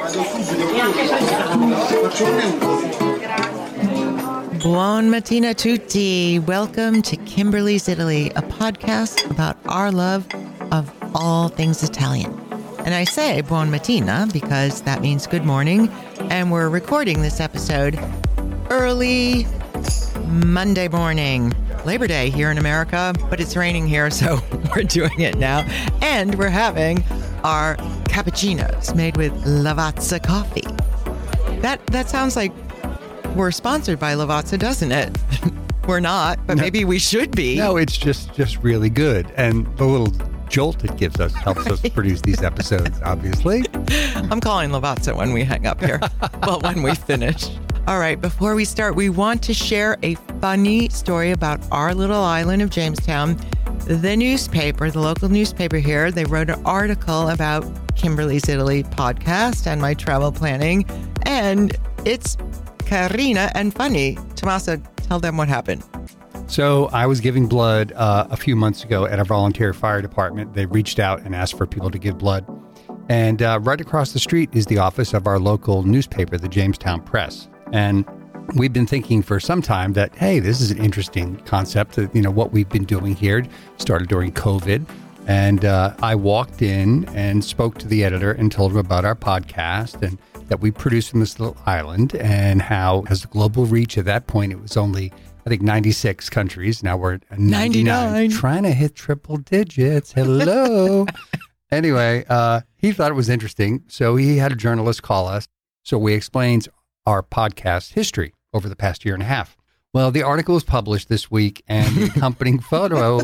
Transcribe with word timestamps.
Buon 0.00 0.14
mattina 5.10 5.54
tutti. 5.54 6.38
Welcome 6.38 7.02
to 7.02 7.18
Kimberly's 7.18 7.86
Italy, 7.86 8.30
a 8.30 8.40
podcast 8.40 9.30
about 9.30 9.58
our 9.66 9.92
love 9.92 10.26
of 10.72 10.90
all 11.14 11.48
things 11.48 11.82
Italian. 11.82 12.32
And 12.86 12.94
I 12.94 13.04
say 13.04 13.42
buon 13.42 13.70
mattina 13.70 14.32
because 14.32 14.80
that 14.82 15.02
means 15.02 15.26
good 15.26 15.44
morning. 15.44 15.90
And 16.30 16.50
we're 16.50 16.70
recording 16.70 17.20
this 17.20 17.38
episode 17.38 17.98
early 18.70 19.46
Monday 20.28 20.88
morning, 20.88 21.52
Labor 21.84 22.06
Day 22.06 22.30
here 22.30 22.50
in 22.50 22.56
America, 22.56 23.12
but 23.28 23.38
it's 23.38 23.54
raining 23.54 23.86
here, 23.86 24.10
so 24.10 24.40
we're 24.74 24.82
doing 24.82 25.20
it 25.20 25.36
now. 25.36 25.58
And 26.00 26.36
we're 26.36 26.48
having 26.48 27.04
our 27.44 27.76
cappuccinos 28.04 28.94
made 28.94 29.16
with 29.16 29.32
Lavazza 29.44 30.22
coffee. 30.22 30.66
That 31.60 31.84
that 31.88 32.08
sounds 32.08 32.36
like 32.36 32.52
we're 33.36 33.50
sponsored 33.50 33.98
by 33.98 34.14
Lavazza, 34.14 34.58
doesn't 34.58 34.92
it? 34.92 35.16
we're 35.86 36.00
not, 36.00 36.38
but 36.46 36.56
No. 36.56 36.62
maybe 36.62 36.84
we 36.84 36.98
should 36.98 37.30
be. 37.32 37.56
No, 37.56 37.76
it's 37.76 37.96
just 37.96 38.34
just 38.34 38.58
really 38.62 38.90
good, 38.90 39.30
and 39.36 39.66
the 39.76 39.84
little 39.84 40.12
jolt 40.48 40.82
it 40.84 40.96
gives 40.96 41.20
us 41.20 41.32
helps 41.34 41.66
us 41.68 41.80
produce 41.90 42.20
these 42.22 42.42
episodes. 42.42 42.98
Obviously, 43.04 43.64
I'm 44.14 44.40
calling 44.40 44.70
Lavazza 44.70 45.14
when 45.16 45.32
we 45.32 45.44
hang 45.44 45.66
up 45.66 45.80
here. 45.80 46.00
well, 46.42 46.60
when 46.60 46.82
we 46.82 46.94
finish. 46.94 47.48
All 47.86 47.98
right, 47.98 48.20
before 48.20 48.54
we 48.54 48.64
start, 48.64 48.94
we 48.94 49.08
want 49.10 49.42
to 49.44 49.54
share 49.54 49.96
a 50.02 50.14
funny 50.40 50.88
story 50.90 51.30
about 51.32 51.60
our 51.72 51.94
little 51.94 52.22
island 52.22 52.62
of 52.62 52.70
Jamestown. 52.70 53.36
The 53.90 54.16
newspaper, 54.16 54.88
the 54.88 55.00
local 55.00 55.28
newspaper 55.28 55.78
here, 55.78 56.12
they 56.12 56.24
wrote 56.24 56.48
an 56.48 56.64
article 56.64 57.28
about 57.28 57.64
Kimberly's 57.96 58.48
Italy 58.48 58.84
podcast 58.84 59.66
and 59.66 59.82
my 59.82 59.94
travel 59.94 60.30
planning. 60.30 60.84
And 61.22 61.76
it's 62.04 62.36
Karina 62.86 63.50
and 63.56 63.74
funny. 63.74 64.16
Tommaso, 64.36 64.76
tell 64.94 65.18
them 65.18 65.36
what 65.36 65.48
happened. 65.48 65.82
so 66.46 66.88
I 66.92 67.04
was 67.06 67.20
giving 67.20 67.48
blood 67.48 67.90
uh, 67.96 68.28
a 68.30 68.36
few 68.36 68.54
months 68.54 68.84
ago 68.84 69.06
at 69.06 69.18
a 69.18 69.24
volunteer 69.24 69.74
fire 69.74 70.00
department. 70.00 70.54
They 70.54 70.66
reached 70.66 71.00
out 71.00 71.22
and 71.22 71.34
asked 71.34 71.58
for 71.58 71.66
people 71.66 71.90
to 71.90 71.98
give 71.98 72.16
blood, 72.16 72.46
and 73.08 73.42
uh, 73.42 73.58
right 73.60 73.80
across 73.80 74.12
the 74.12 74.20
street 74.20 74.50
is 74.52 74.66
the 74.66 74.78
office 74.78 75.14
of 75.14 75.26
our 75.26 75.40
local 75.40 75.82
newspaper, 75.82 76.38
the 76.38 76.48
Jamestown 76.48 77.00
Press, 77.02 77.48
and. 77.72 78.04
We've 78.54 78.72
been 78.72 78.86
thinking 78.86 79.22
for 79.22 79.38
some 79.38 79.62
time 79.62 79.92
that 79.94 80.14
hey, 80.16 80.40
this 80.40 80.60
is 80.60 80.70
an 80.70 80.78
interesting 80.78 81.36
concept. 81.46 81.96
That, 81.96 82.14
you 82.14 82.22
know 82.22 82.30
what 82.30 82.52
we've 82.52 82.68
been 82.68 82.84
doing 82.84 83.14
here 83.14 83.46
started 83.76 84.08
during 84.08 84.32
COVID, 84.32 84.86
And 85.26 85.64
uh, 85.64 85.94
I 86.02 86.14
walked 86.14 86.62
in 86.62 87.04
and 87.14 87.44
spoke 87.44 87.78
to 87.78 87.88
the 87.88 88.04
editor 88.04 88.32
and 88.32 88.50
told 88.50 88.72
him 88.72 88.78
about 88.78 89.04
our 89.04 89.14
podcast 89.14 90.02
and 90.02 90.18
that 90.48 90.60
we 90.60 90.72
produced 90.72 91.10
from 91.10 91.20
this 91.20 91.38
little 91.38 91.56
island 91.66 92.16
and 92.16 92.60
how, 92.60 93.04
as 93.08 93.24
a 93.24 93.28
global 93.28 93.66
reach 93.66 93.96
at 93.96 94.04
that 94.06 94.26
point, 94.26 94.50
it 94.50 94.60
was 94.60 94.76
only, 94.76 95.12
I 95.46 95.48
think, 95.48 95.62
96 95.62 96.28
countries. 96.30 96.82
Now 96.82 96.96
we're 96.96 97.14
at 97.14 97.38
99, 97.38 97.84
99. 97.84 98.30
trying 98.30 98.62
to 98.64 98.72
hit 98.72 98.96
triple 98.96 99.36
digits. 99.36 100.12
Hello. 100.12 101.06
anyway, 101.70 102.24
uh, 102.28 102.62
he 102.76 102.90
thought 102.92 103.12
it 103.12 103.14
was 103.14 103.28
interesting. 103.28 103.84
So 103.86 104.16
he 104.16 104.38
had 104.38 104.50
a 104.50 104.56
journalist 104.56 105.02
call 105.04 105.28
us. 105.28 105.46
So 105.84 105.98
we 105.98 106.14
explained 106.14 106.68
our 107.10 107.22
podcast 107.22 107.92
history 107.92 108.32
over 108.54 108.68
the 108.68 108.76
past 108.76 109.04
year 109.04 109.14
and 109.14 109.22
a 109.22 109.26
half. 109.26 109.56
Well, 109.92 110.10
the 110.10 110.22
article 110.22 110.54
was 110.54 110.64
published 110.64 111.08
this 111.08 111.30
week, 111.30 111.62
and 111.66 111.94
the 111.96 112.04
accompanying 112.06 112.60
photo 112.70 113.20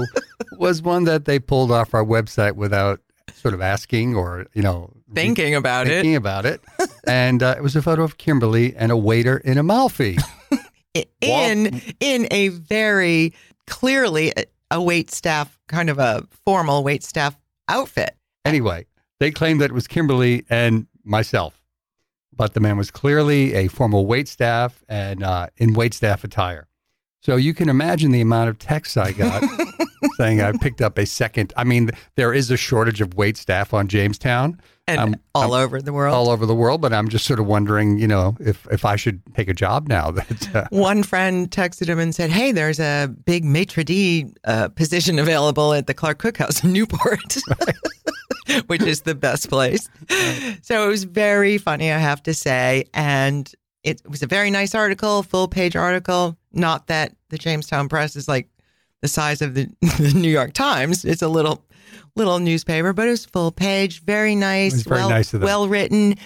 was 0.59 0.83
one 0.83 1.05
that 1.05 1.25
they 1.25 1.39
pulled 1.39 1.70
off 1.70 1.95
our 1.95 2.05
website 2.05 2.53
without 2.57 3.01
sort 3.34 3.55
of 3.55 3.61
asking 3.61 4.17
or, 4.17 4.47
you 4.53 4.62
know, 4.62 4.92
Thinking 5.14 5.55
about 5.55 5.87
thinking 5.87 6.14
it. 6.14 6.17
about 6.17 6.45
it. 6.47 6.61
And 7.07 7.41
uh, 7.42 7.55
it 7.57 7.62
was 7.62 7.77
a 7.77 7.83
photo 7.83 8.03
of 8.03 8.19
Kimberly 8.19 8.75
and 8.77 8.91
a 8.91 8.97
waiter 8.97 9.37
in 9.39 9.57
Amalfi. 9.59 10.19
in 11.20 11.81
in 12.01 12.27
a 12.31 12.48
very 12.48 13.33
clearly 13.69 14.33
a- 14.36 14.45
a 14.73 14.83
wait 14.83 15.11
staff 15.13 15.58
kind 15.69 15.89
of 15.91 15.98
a 16.01 16.27
formal 16.45 16.83
wait 16.83 17.05
staff 17.05 17.36
outfit. 17.69 18.17
Anyway, 18.45 18.86
they 19.20 19.30
claimed 19.30 19.61
that 19.61 19.67
it 19.70 19.75
was 19.75 19.86
Kimberly 19.86 20.45
and 20.51 20.86
myself, 21.05 21.63
but 22.36 22.55
the 22.55 22.61
man 22.61 22.77
was 22.77 22.91
clearly 22.91 23.55
a 23.55 23.69
formal 23.69 24.07
wait 24.07 24.29
staff 24.29 24.85
and 24.89 25.23
uh, 25.23 25.48
in 25.57 25.73
wait 25.74 25.95
staff 25.95 26.23
attire. 26.24 26.69
So 27.23 27.36
you 27.36 27.55
can 27.55 27.69
imagine 27.69 28.13
the 28.13 28.20
amount 28.20 28.51
of 28.51 28.58
texts 28.58 28.97
I 28.97 29.11
got 29.13 29.42
saying 30.17 30.41
I 30.41 30.52
picked 30.52 30.80
up 30.80 30.96
a 30.98 31.07
second. 31.07 31.52
I 31.57 31.64
mean, 31.64 31.91
there 32.14 32.33
is 32.33 32.51
a 32.51 32.57
shortage 32.57 33.01
of 33.01 33.14
wait 33.14 33.36
staff 33.36 33.75
on 33.75 33.89
Jamestown 33.89 34.61
and 34.86 35.01
Um, 35.01 35.17
all 35.35 35.52
over 35.52 35.83
the 35.83 35.92
world. 35.92 36.14
all 36.14 36.29
over 36.30 36.46
the 36.46 36.55
world, 36.55 36.80
but 36.80 36.92
I'm 36.92 37.08
just 37.08 37.25
sort 37.25 37.41
of 37.41 37.46
wondering, 37.46 37.98
you 37.98 38.07
know, 38.07 38.36
if 38.39 38.67
if 38.70 38.85
I 38.85 38.95
should 38.95 39.20
take 39.35 39.48
a 39.48 39.55
job 39.55 39.89
now 39.89 40.11
that 40.19 40.55
uh, 40.55 40.67
One 40.70 41.02
friend 41.02 41.51
texted 41.51 41.89
him 41.89 41.98
and 41.98 42.14
said, 42.14 42.30
"Hey, 42.30 42.52
there's 42.52 42.79
a 42.79 43.08
big 43.25 43.45
maitre 43.45 43.83
d 43.83 44.27
uh, 44.45 44.69
position 44.69 45.19
available 45.19 45.73
at 45.73 45.89
the 45.89 45.95
Clarke 45.95 46.19
Cooke 46.19 46.36
House 46.36 46.63
in 46.63 46.73
Newport." 46.73 47.36
Which 48.67 48.83
is 48.83 49.03
the 49.03 49.14
best 49.14 49.48
place. 49.48 49.89
So 50.63 50.85
it 50.85 50.89
was 50.89 51.05
very 51.05 51.59
funny, 51.59 51.92
I 51.92 51.98
have 51.98 52.23
to 52.25 52.35
say. 52.35 52.85
And 52.95 53.51
it 53.83 54.03
was 54.09 54.23
a 54.23 54.27
very 54.27 54.51
nice 54.51 54.75
article, 54.75 55.23
full 55.23 55.48
page 55.48 55.77
article. 55.77 56.37
Not 56.53 56.89
that 56.89 57.14
the 57.31 57.39
Jamestown 57.39 57.89
Press 57.89 58.17
is 58.17 58.29
like 58.29 58.48
the 59.03 59.09
size 59.09 59.42
of 59.42 59.55
the, 59.55 59.69
the 59.81 60.13
New 60.14 60.31
York 60.31 60.53
Times. 60.53 61.05
It's 61.05 61.23
a 61.23 61.29
little 61.29 61.64
little 62.14 62.39
newspaper, 62.39 62.92
but 62.92 63.07
it 63.07 63.11
was 63.11 63.27
full 63.27 63.53
page, 63.53 64.03
very 64.03 64.35
nice, 64.35 64.83
very 64.83 65.01
well, 65.01 65.11
nice 65.11 65.33
well 65.33 65.69
written. 65.69 66.17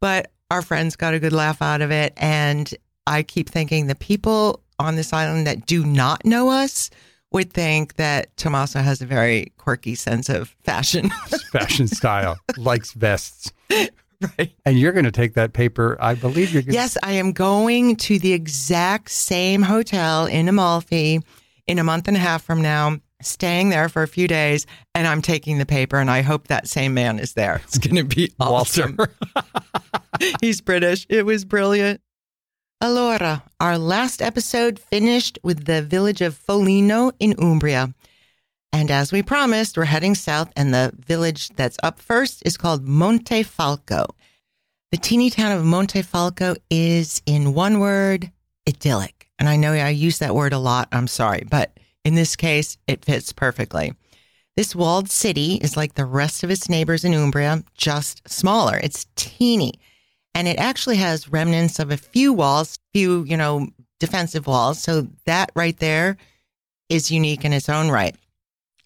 But 0.00 0.30
our 0.50 0.62
friends 0.62 0.96
got 0.96 1.14
a 1.14 1.18
good 1.18 1.32
laugh 1.32 1.60
out 1.62 1.80
of 1.80 1.90
it. 1.90 2.12
And 2.16 2.72
I 3.06 3.22
keep 3.22 3.48
thinking 3.48 3.86
the 3.86 3.94
people 3.94 4.62
on 4.78 4.96
this 4.96 5.12
island 5.12 5.46
that 5.46 5.66
do 5.66 5.84
not 5.84 6.24
know 6.24 6.48
us 6.48 6.90
would 7.32 7.52
think 7.52 7.94
that 7.94 8.36
Tommaso 8.36 8.80
has 8.80 9.00
a 9.00 9.06
very 9.06 9.52
quirky 9.56 9.94
sense 9.94 10.28
of 10.28 10.56
fashion. 10.62 11.10
fashion 11.52 11.86
style 11.86 12.38
likes 12.56 12.92
vests. 12.92 13.52
right. 13.70 14.52
And 14.64 14.78
you're 14.78 14.92
going 14.92 15.04
to 15.04 15.12
take 15.12 15.34
that 15.34 15.52
paper. 15.52 15.96
I 16.00 16.14
believe 16.14 16.52
you're 16.52 16.62
going 16.62 16.74
Yes, 16.74 16.98
I 17.02 17.12
am 17.12 17.32
going 17.32 17.96
to 17.96 18.18
the 18.18 18.32
exact 18.32 19.10
same 19.10 19.62
hotel 19.62 20.26
in 20.26 20.48
Amalfi 20.48 21.20
in 21.66 21.78
a 21.78 21.84
month 21.84 22.08
and 22.08 22.16
a 22.16 22.20
half 22.20 22.42
from 22.42 22.60
now, 22.62 22.98
staying 23.22 23.68
there 23.70 23.88
for 23.88 24.02
a 24.02 24.08
few 24.08 24.26
days, 24.26 24.66
and 24.94 25.06
I'm 25.06 25.22
taking 25.22 25.58
the 25.58 25.66
paper, 25.66 25.98
and 25.98 26.10
I 26.10 26.22
hope 26.22 26.48
that 26.48 26.66
same 26.66 26.94
man 26.94 27.20
is 27.20 27.34
there. 27.34 27.60
It's 27.64 27.78
going 27.78 27.96
to 27.96 28.04
be 28.04 28.32
awesome. 28.40 28.98
He's 30.40 30.60
British. 30.60 31.06
It 31.08 31.24
was 31.24 31.44
brilliant. 31.44 32.00
Allora, 32.82 33.42
our 33.60 33.76
last 33.76 34.22
episode 34.22 34.78
finished 34.78 35.38
with 35.42 35.66
the 35.66 35.82
village 35.82 36.22
of 36.22 36.34
Foligno 36.34 37.12
in 37.20 37.34
Umbria. 37.38 37.92
And 38.72 38.90
as 38.90 39.12
we 39.12 39.22
promised, 39.22 39.76
we're 39.76 39.84
heading 39.84 40.14
south, 40.14 40.50
and 40.56 40.72
the 40.72 40.90
village 40.96 41.50
that's 41.50 41.76
up 41.82 42.00
first 42.00 42.42
is 42.46 42.56
called 42.56 42.86
Montefalco. 42.86 44.06
The 44.92 44.96
teeny 44.96 45.28
town 45.28 45.52
of 45.52 45.62
Montefalco 45.62 46.56
is, 46.70 47.20
in 47.26 47.52
one 47.52 47.80
word, 47.80 48.32
idyllic. 48.66 49.28
And 49.38 49.46
I 49.46 49.56
know 49.56 49.74
I 49.74 49.90
use 49.90 50.18
that 50.20 50.34
word 50.34 50.54
a 50.54 50.58
lot. 50.58 50.88
I'm 50.90 51.06
sorry, 51.06 51.44
but 51.50 51.78
in 52.02 52.14
this 52.14 52.34
case, 52.34 52.78
it 52.86 53.04
fits 53.04 53.30
perfectly. 53.30 53.92
This 54.56 54.74
walled 54.74 55.10
city 55.10 55.56
is 55.56 55.76
like 55.76 55.96
the 55.96 56.06
rest 56.06 56.42
of 56.42 56.50
its 56.50 56.70
neighbors 56.70 57.04
in 57.04 57.12
Umbria, 57.12 57.62
just 57.74 58.26
smaller. 58.26 58.80
It's 58.82 59.04
teeny. 59.16 59.74
And 60.34 60.48
it 60.48 60.58
actually 60.58 60.96
has 60.96 61.28
remnants 61.28 61.78
of 61.78 61.90
a 61.90 61.96
few 61.96 62.32
walls, 62.32 62.78
few, 62.92 63.24
you 63.24 63.36
know, 63.36 63.68
defensive 63.98 64.46
walls. 64.46 64.82
So 64.82 65.08
that 65.26 65.50
right 65.54 65.76
there 65.78 66.16
is 66.88 67.10
unique 67.10 67.44
in 67.44 67.52
its 67.52 67.68
own 67.68 67.90
right. 67.90 68.16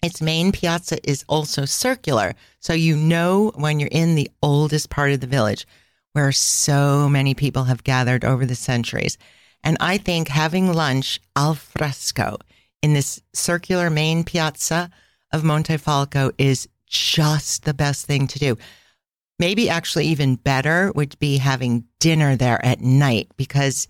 Its 0.01 0.21
main 0.21 0.51
piazza 0.51 0.97
is 1.09 1.25
also 1.27 1.65
circular. 1.65 2.35
So 2.59 2.73
you 2.73 2.95
know 2.95 3.51
when 3.55 3.79
you're 3.79 3.89
in 3.91 4.15
the 4.15 4.29
oldest 4.43 4.89
part 4.89 5.11
of 5.11 5.19
the 5.21 5.27
village 5.27 5.65
where 6.13 6.31
so 6.31 7.09
many 7.09 7.33
people 7.33 7.65
have 7.65 7.83
gathered 7.83 8.23
over 8.23 8.45
the 8.45 8.55
centuries. 8.55 9.17
And 9.63 9.77
I 9.79 9.97
think 9.97 10.27
having 10.27 10.71
lunch 10.71 11.19
al 11.35 11.55
fresco 11.55 12.37
in 12.81 12.93
this 12.93 13.21
circular 13.33 13.89
main 13.89 14.23
piazza 14.23 14.91
of 15.33 15.41
Montefalco 15.41 16.31
is 16.37 16.69
just 16.87 17.65
the 17.65 17.73
best 17.73 18.05
thing 18.05 18.27
to 18.27 18.39
do. 18.39 18.57
Maybe 19.37 19.69
actually 19.69 20.07
even 20.07 20.35
better 20.35 20.91
would 20.95 21.17
be 21.19 21.37
having 21.37 21.85
dinner 21.99 22.35
there 22.35 22.63
at 22.65 22.81
night 22.81 23.27
because 23.35 23.87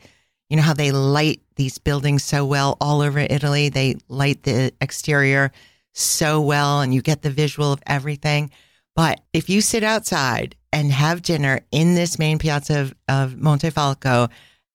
you 0.50 0.57
know 0.57 0.63
how 0.63 0.74
they 0.74 0.92
light 0.92 1.42
these 1.56 1.77
buildings 1.77 2.24
so 2.24 2.45
well 2.45 2.77
all 2.81 3.01
over 3.01 3.19
Italy. 3.19 3.69
They 3.69 3.95
light 4.07 4.44
the 4.44 4.74
exterior 4.81 5.51
so 5.94 6.42
well 6.42 6.81
and 6.81 6.94
you 6.94 7.01
get 7.01 7.21
the 7.21 7.30
visual 7.30 7.71
of 7.71 7.81
everything. 7.88 8.51
But 8.95 9.21
if 9.33 9.50
you 9.50 9.62
sit 9.62 9.83
outside 9.83 10.56
and 10.71 10.92
have 10.92 11.21
dinner 11.21 11.62
in 11.71 11.95
this 11.95 12.18
main 12.19 12.38
piazza 12.39 12.81
of, 12.81 12.94
of 13.07 13.33
Montefalco, 13.36 14.30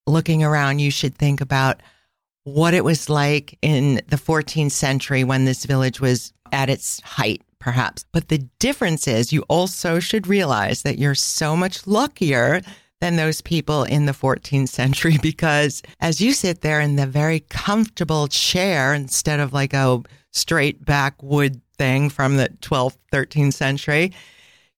looking 0.06 0.42
around, 0.42 0.78
you 0.78 0.90
should 0.90 1.16
think 1.16 1.40
about 1.40 1.82
what 2.44 2.74
it 2.74 2.84
was 2.84 3.08
like 3.08 3.58
in 3.62 4.00
the 4.08 4.16
14th 4.16 4.72
century 4.72 5.24
when 5.24 5.44
this 5.44 5.64
village 5.64 6.00
was 6.00 6.32
at 6.52 6.70
its 6.70 7.00
height, 7.02 7.42
perhaps. 7.60 8.04
But 8.10 8.28
the 8.28 8.38
difference 8.58 9.06
is 9.06 9.32
you 9.32 9.42
also 9.42 10.00
should 10.00 10.26
realize 10.26 10.82
that 10.82 10.98
you're 10.98 11.14
so 11.14 11.54
much 11.56 11.86
luckier 11.86 12.62
than 13.00 13.16
those 13.16 13.40
people 13.40 13.84
in 13.84 14.06
the 14.06 14.12
14th 14.12 14.68
century 14.68 15.18
because 15.22 15.82
as 16.00 16.20
you 16.20 16.32
sit 16.32 16.62
there 16.62 16.80
in 16.80 16.96
the 16.96 17.06
very 17.06 17.40
comfortable 17.40 18.28
chair 18.28 18.92
instead 18.92 19.40
of 19.40 19.52
like 19.52 19.72
a 19.72 20.02
straight 20.32 20.84
back 20.84 21.22
wood 21.22 21.60
thing 21.78 22.10
from 22.10 22.36
the 22.36 22.48
12th, 22.60 22.96
13th 23.12 23.54
century, 23.54 24.12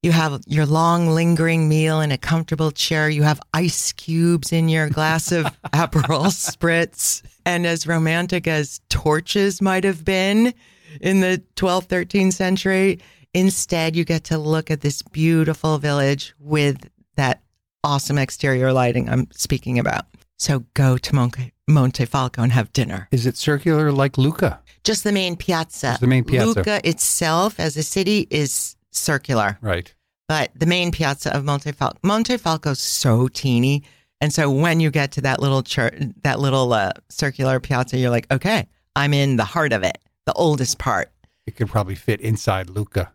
you 0.03 0.11
have 0.11 0.43
your 0.47 0.67
long 0.67 1.09
lingering 1.11 1.69
meal 1.69 2.01
in 2.01 2.11
a 2.11 2.19
comfortable 2.19 2.73
chair. 2.73 3.09
You 3.09 3.23
have 3.23 3.41
ice 3.55 3.93
cubes 3.93 4.53
in 4.53 4.69
your 4.69 4.89
glass 4.89 5.31
of 5.31 5.45
Aperol 5.73 6.27
spritz. 6.27 7.23
And 7.47 7.67
as 7.67 7.87
romantic 7.87 8.49
as 8.49 8.81
torches 8.89 9.63
might 9.63 9.85
have 9.85 10.05
been 10.05 10.55
in 11.01 11.21
the 11.21 11.43
12th, 11.57 11.89
13th 11.89 12.33
century, 12.35 12.99
instead 13.35 13.97
you 13.97 14.05
get 14.05 14.25
to 14.25 14.39
look 14.39 14.71
at 14.71 14.81
this 14.81 15.03
beautiful 15.03 15.79
village 15.79 16.35
with 16.39 16.89
that 17.17 17.43
awesome 17.85 18.19
exterior 18.19 18.73
lighting 18.73 19.09
I'm 19.09 19.29
speaking 19.33 19.79
about. 19.79 20.07
So 20.39 20.65
go 20.75 20.97
to 20.99 21.15
Monte, 21.15 21.53
Monte 21.69 22.05
Falco 22.07 22.43
and 22.43 22.53
have 22.53 22.73
dinner. 22.73 23.09
Is 23.13 23.27
it 23.27 23.37
circular 23.37 23.93
like 23.93 24.19
Lucca? 24.19 24.61
Just 24.85 25.05
the 25.05 25.13
main 25.13 25.37
piazza. 25.37 25.89
Just 25.89 26.01
the 26.01 26.07
main 26.09 26.25
piazza. 26.25 26.47
Lucca 26.61 26.81
itself 26.89 27.61
as 27.61 27.77
a 27.77 27.83
city 27.83 28.27
is 28.31 28.75
circular, 28.91 29.59
Right. 29.61 29.95
but 30.29 30.51
the 30.57 30.67
main 30.67 30.91
piazza 30.91 31.35
of 31.35 31.45
Monte 31.45 31.71
Falco, 31.73 31.97
Monte 32.03 32.37
Falco's 32.39 32.81
so 32.81 33.29
teeny. 33.29 33.85
And 34.21 34.33
so 34.33 34.51
when 34.51 34.81
you 34.81 34.91
get 34.91 35.13
to 35.13 35.21
that 35.23 35.41
little 35.41 35.63
church, 35.63 35.95
that 36.23 36.39
little 36.41 36.73
uh, 36.73 36.91
circular 37.09 37.59
piazza, 37.61 37.97
you're 37.99 38.11
like, 38.11 38.31
okay, 38.33 38.67
I'm 38.95 39.15
in 39.15 39.37
the 39.37 39.45
heart 39.45 39.73
of 39.73 39.83
it, 39.85 39.99
the 40.27 40.33
oldest 40.35 40.79
part. 40.79 41.11
It 41.47 41.57
could 41.57 41.69
probably 41.69 41.95
fit 41.95 42.21
inside 42.21 42.71
Lucca. 42.71 43.13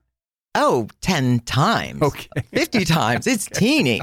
Oh, 0.56 0.88
10 1.01 1.42
times. 1.42 2.01
Okay. 2.01 2.27
50 2.54 2.86
times. 2.86 3.27
It's 3.27 3.45
teeny. 3.54 4.01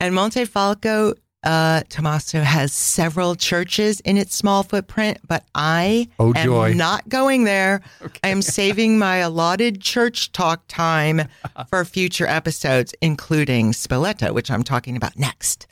And 0.00 0.14
Monte 0.14 0.44
Falco, 0.44 1.14
uh, 1.42 1.82
Tommaso 1.88 2.40
has 2.40 2.72
several 2.72 3.34
churches 3.34 4.00
in 4.00 4.16
its 4.16 4.34
small 4.34 4.62
footprint, 4.62 5.18
but 5.26 5.44
I 5.54 6.08
Oh, 6.18 6.32
am 6.34 6.44
joy. 6.46 6.72
not 6.74 7.08
going 7.08 7.44
there. 7.44 7.82
I 8.24 8.28
am 8.28 8.42
saving 8.42 8.98
my 9.06 9.16
allotted 9.16 9.80
church 9.80 10.32
talk 10.32 10.62
time 10.68 11.22
for 11.68 11.84
future 11.84 12.26
episodes, 12.26 12.94
including 13.02 13.72
Spoleto, 13.72 14.32
which 14.32 14.50
I'm 14.50 14.62
talking 14.62 14.96
about 14.96 15.18
next. 15.18 15.66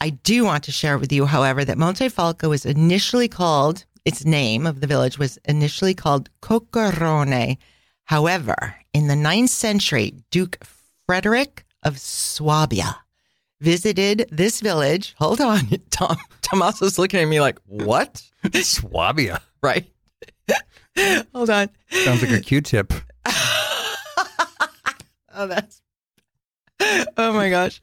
I 0.00 0.10
do 0.10 0.44
want 0.44 0.64
to 0.64 0.72
share 0.72 0.96
with 0.98 1.12
you, 1.12 1.26
however, 1.26 1.62
that 1.64 1.76
Monte 1.76 2.08
Falco 2.08 2.48
was 2.48 2.64
initially 2.64 3.28
called, 3.28 3.84
its 4.04 4.24
name 4.24 4.66
of 4.66 4.80
the 4.80 4.86
village 4.86 5.18
was 5.18 5.38
initially 5.44 5.94
called 5.94 6.30
Coccorone. 6.42 7.58
However, 8.04 8.76
in 8.92 9.06
the 9.06 9.16
ninth 9.16 9.50
century, 9.50 10.14
Duke 10.30 10.58
Frederick 11.06 11.64
of 11.82 11.98
Swabia 11.98 12.96
visited 13.60 14.28
this 14.32 14.60
village. 14.60 15.14
Hold 15.18 15.40
on. 15.40 15.60
Tom, 15.90 16.16
Tommaso's 16.42 16.98
looking 16.98 17.20
at 17.20 17.28
me 17.28 17.40
like, 17.40 17.58
what? 17.66 18.22
Swabia. 18.54 19.40
Right. 19.62 19.90
Hold 21.34 21.50
on. 21.50 21.70
Sounds 21.90 22.22
like 22.22 22.32
a 22.32 22.40
Q-tip. 22.40 22.92
Oh, 25.32 25.46
that's. 25.46 25.80
Oh 27.16 27.32
my 27.32 27.50
gosh. 27.50 27.80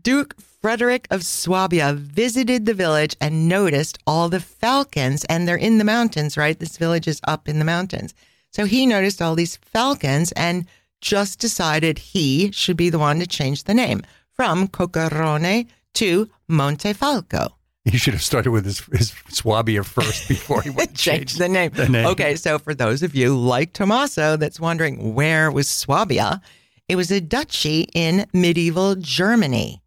Duke 0.00 0.34
Frederick 0.60 1.06
of 1.10 1.24
Swabia 1.24 1.92
visited 1.92 2.66
the 2.66 2.74
village 2.74 3.14
and 3.20 3.48
noticed 3.48 3.96
all 4.08 4.28
the 4.28 4.40
falcons, 4.40 5.24
and 5.26 5.46
they're 5.46 5.56
in 5.56 5.78
the 5.78 5.84
mountains, 5.84 6.36
right? 6.36 6.58
This 6.58 6.76
village 6.76 7.06
is 7.06 7.20
up 7.24 7.48
in 7.48 7.60
the 7.60 7.64
mountains. 7.64 8.12
So 8.50 8.64
he 8.64 8.84
noticed 8.84 9.22
all 9.22 9.36
these 9.36 9.56
falcons 9.56 10.32
and 10.32 10.66
just 11.00 11.38
decided 11.38 11.98
he 11.98 12.50
should 12.50 12.76
be 12.76 12.90
the 12.90 12.98
one 12.98 13.20
to 13.20 13.26
change 13.26 13.64
the 13.64 13.74
name 13.74 14.02
from 14.32 14.66
Coccorone 14.66 15.68
to 15.94 16.28
Monte 16.48 16.92
Falco. 16.92 17.54
He 17.84 17.96
should 17.96 18.14
have 18.14 18.22
started 18.22 18.50
with 18.50 18.64
his, 18.64 18.80
his 18.92 19.14
Swabia 19.28 19.84
first 19.84 20.28
before 20.28 20.62
he 20.62 20.70
went 20.76 20.94
change 20.96 21.30
change 21.30 21.34
the 21.34 21.48
name. 21.48 21.70
the 21.70 21.88
name. 21.88 22.06
Okay, 22.06 22.34
so 22.34 22.58
for 22.58 22.74
those 22.74 23.04
of 23.04 23.14
you 23.14 23.38
like 23.38 23.72
Tommaso 23.74 24.36
that's 24.36 24.58
wondering 24.58 25.14
where 25.14 25.52
was 25.52 25.68
Swabia, 25.68 26.40
it 26.88 26.96
was 26.96 27.12
a 27.12 27.20
duchy 27.20 27.86
in 27.94 28.26
medieval 28.34 28.96
Germany. 28.96 29.80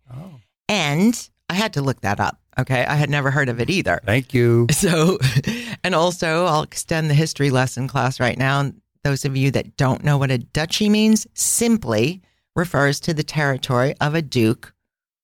And 0.72 1.30
I 1.50 1.56
had 1.56 1.74
to 1.74 1.82
look 1.82 2.00
that 2.00 2.22
up. 2.22 2.40
Okay, 2.58 2.86
I 2.86 2.96
had 2.96 3.10
never 3.10 3.30
heard 3.30 3.50
of 3.50 3.60
it 3.60 3.70
either. 3.70 4.00
Thank 4.06 4.34
you. 4.34 4.68
So, 4.72 5.20
and 5.84 5.94
also 5.94 6.46
I'll 6.46 6.64
extend 6.64 7.10
the 7.10 7.14
history 7.14 7.50
lesson 7.50 7.90
class 7.90 8.22
right 8.22 8.38
now. 8.38 8.72
Those 9.04 9.26
of 9.26 9.36
you 9.36 9.52
that 9.52 9.76
don't 9.76 10.04
know 10.04 10.18
what 10.18 10.32
a 10.32 10.38
duchy 10.38 10.88
means, 10.88 11.28
simply 11.34 12.22
refers 12.56 13.02
to 13.02 13.14
the 13.14 13.24
territory 13.24 13.96
of 14.00 14.16
a 14.16 14.22
duke 14.22 14.74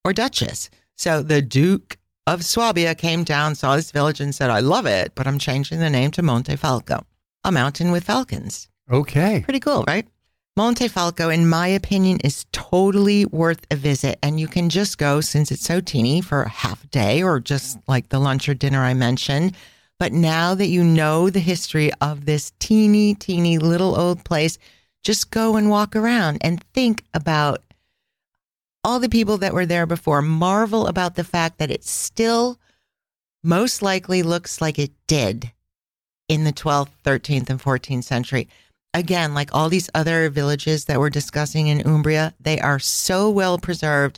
or 0.04 0.12
duchess. 0.12 0.70
So 0.98 1.24
the 1.24 1.42
Duke 1.42 1.98
of 2.26 2.44
Swabia 2.44 2.94
came 2.94 3.24
down, 3.24 3.56
saw 3.56 3.78
this 3.78 3.92
village, 3.92 4.20
and 4.20 4.36
said, 4.36 4.50
I 4.50 4.60
love 4.60 4.86
it, 4.86 5.14
but 5.16 5.28
I'm 5.28 5.40
changing 5.40 5.80
the 5.80 5.90
name 5.90 6.12
to 6.12 6.22
Monte 6.24 6.56
Falco, 6.58 7.06
a 7.46 7.52
mountain 7.54 7.92
with 7.92 8.04
falcons. 8.04 8.68
Okay. 8.92 9.42
Pretty 9.44 9.62
cool, 9.62 9.86
right? 9.88 10.08
Monte 10.58 10.88
Falco, 10.88 11.30
in 11.30 11.48
my 11.48 11.68
opinion, 11.68 12.20
is 12.24 12.48
totally 12.52 13.28
worth 13.28 13.68
a 13.70 13.76
visit. 13.76 14.18
And 14.24 14.40
you 14.40 14.48
can 14.48 14.70
just 14.70 14.98
go, 14.98 15.22
since 15.22 15.52
it's 15.52 15.64
so 15.64 15.82
teeny, 15.82 16.20
for 16.20 16.42
a 16.42 16.50
half 16.50 16.84
a 16.84 16.88
day 16.88 17.22
or 17.22 17.40
just 17.40 17.78
like 17.88 18.10
the 18.10 18.18
lunch 18.18 18.50
or 18.50 18.56
dinner 18.56 18.82
I 18.82 18.96
mentioned. 18.96 19.56
But 20.00 20.14
now 20.14 20.56
that 20.56 20.66
you 20.66 20.84
know 20.84 21.30
the 21.30 21.40
history 21.40 21.92
of 22.02 22.26
this 22.26 22.54
teeny, 22.58 23.14
teeny 23.14 23.60
little 23.60 23.96
old 23.96 24.26
place, 24.26 24.58
just 25.04 25.30
go 25.30 25.58
and 25.58 25.70
walk 25.70 25.96
around 25.96 26.40
and 26.42 26.64
think 26.74 27.04
about 27.14 27.62
all 28.84 29.00
the 29.00 29.10
people 29.10 29.38
that 29.38 29.54
were 29.54 29.68
there 29.68 29.86
before. 29.86 30.24
Marvel 30.24 30.88
about 30.88 31.14
the 31.14 31.24
fact 31.24 31.60
that 31.60 31.70
it 31.70 31.84
still 31.84 32.58
most 33.44 33.84
likely 33.84 34.24
looks 34.24 34.60
like 34.60 34.80
it 34.80 34.92
did 35.06 35.52
in 36.28 36.46
the 36.46 36.52
12th, 36.52 36.90
13th, 37.06 37.52
and 37.52 37.62
14th 37.62 38.06
century. 38.06 38.50
Again, 38.98 39.36
like 39.36 39.54
all 39.54 39.70
these 39.70 39.92
other 39.94 40.28
villages 40.32 40.86
that 40.86 41.00
we're 41.00 41.12
discussing 41.12 41.68
in 41.68 41.86
Umbria, 41.86 42.34
they 42.40 42.60
are 42.60 42.80
so 42.80 43.30
well 43.30 43.60
preserved, 43.60 44.18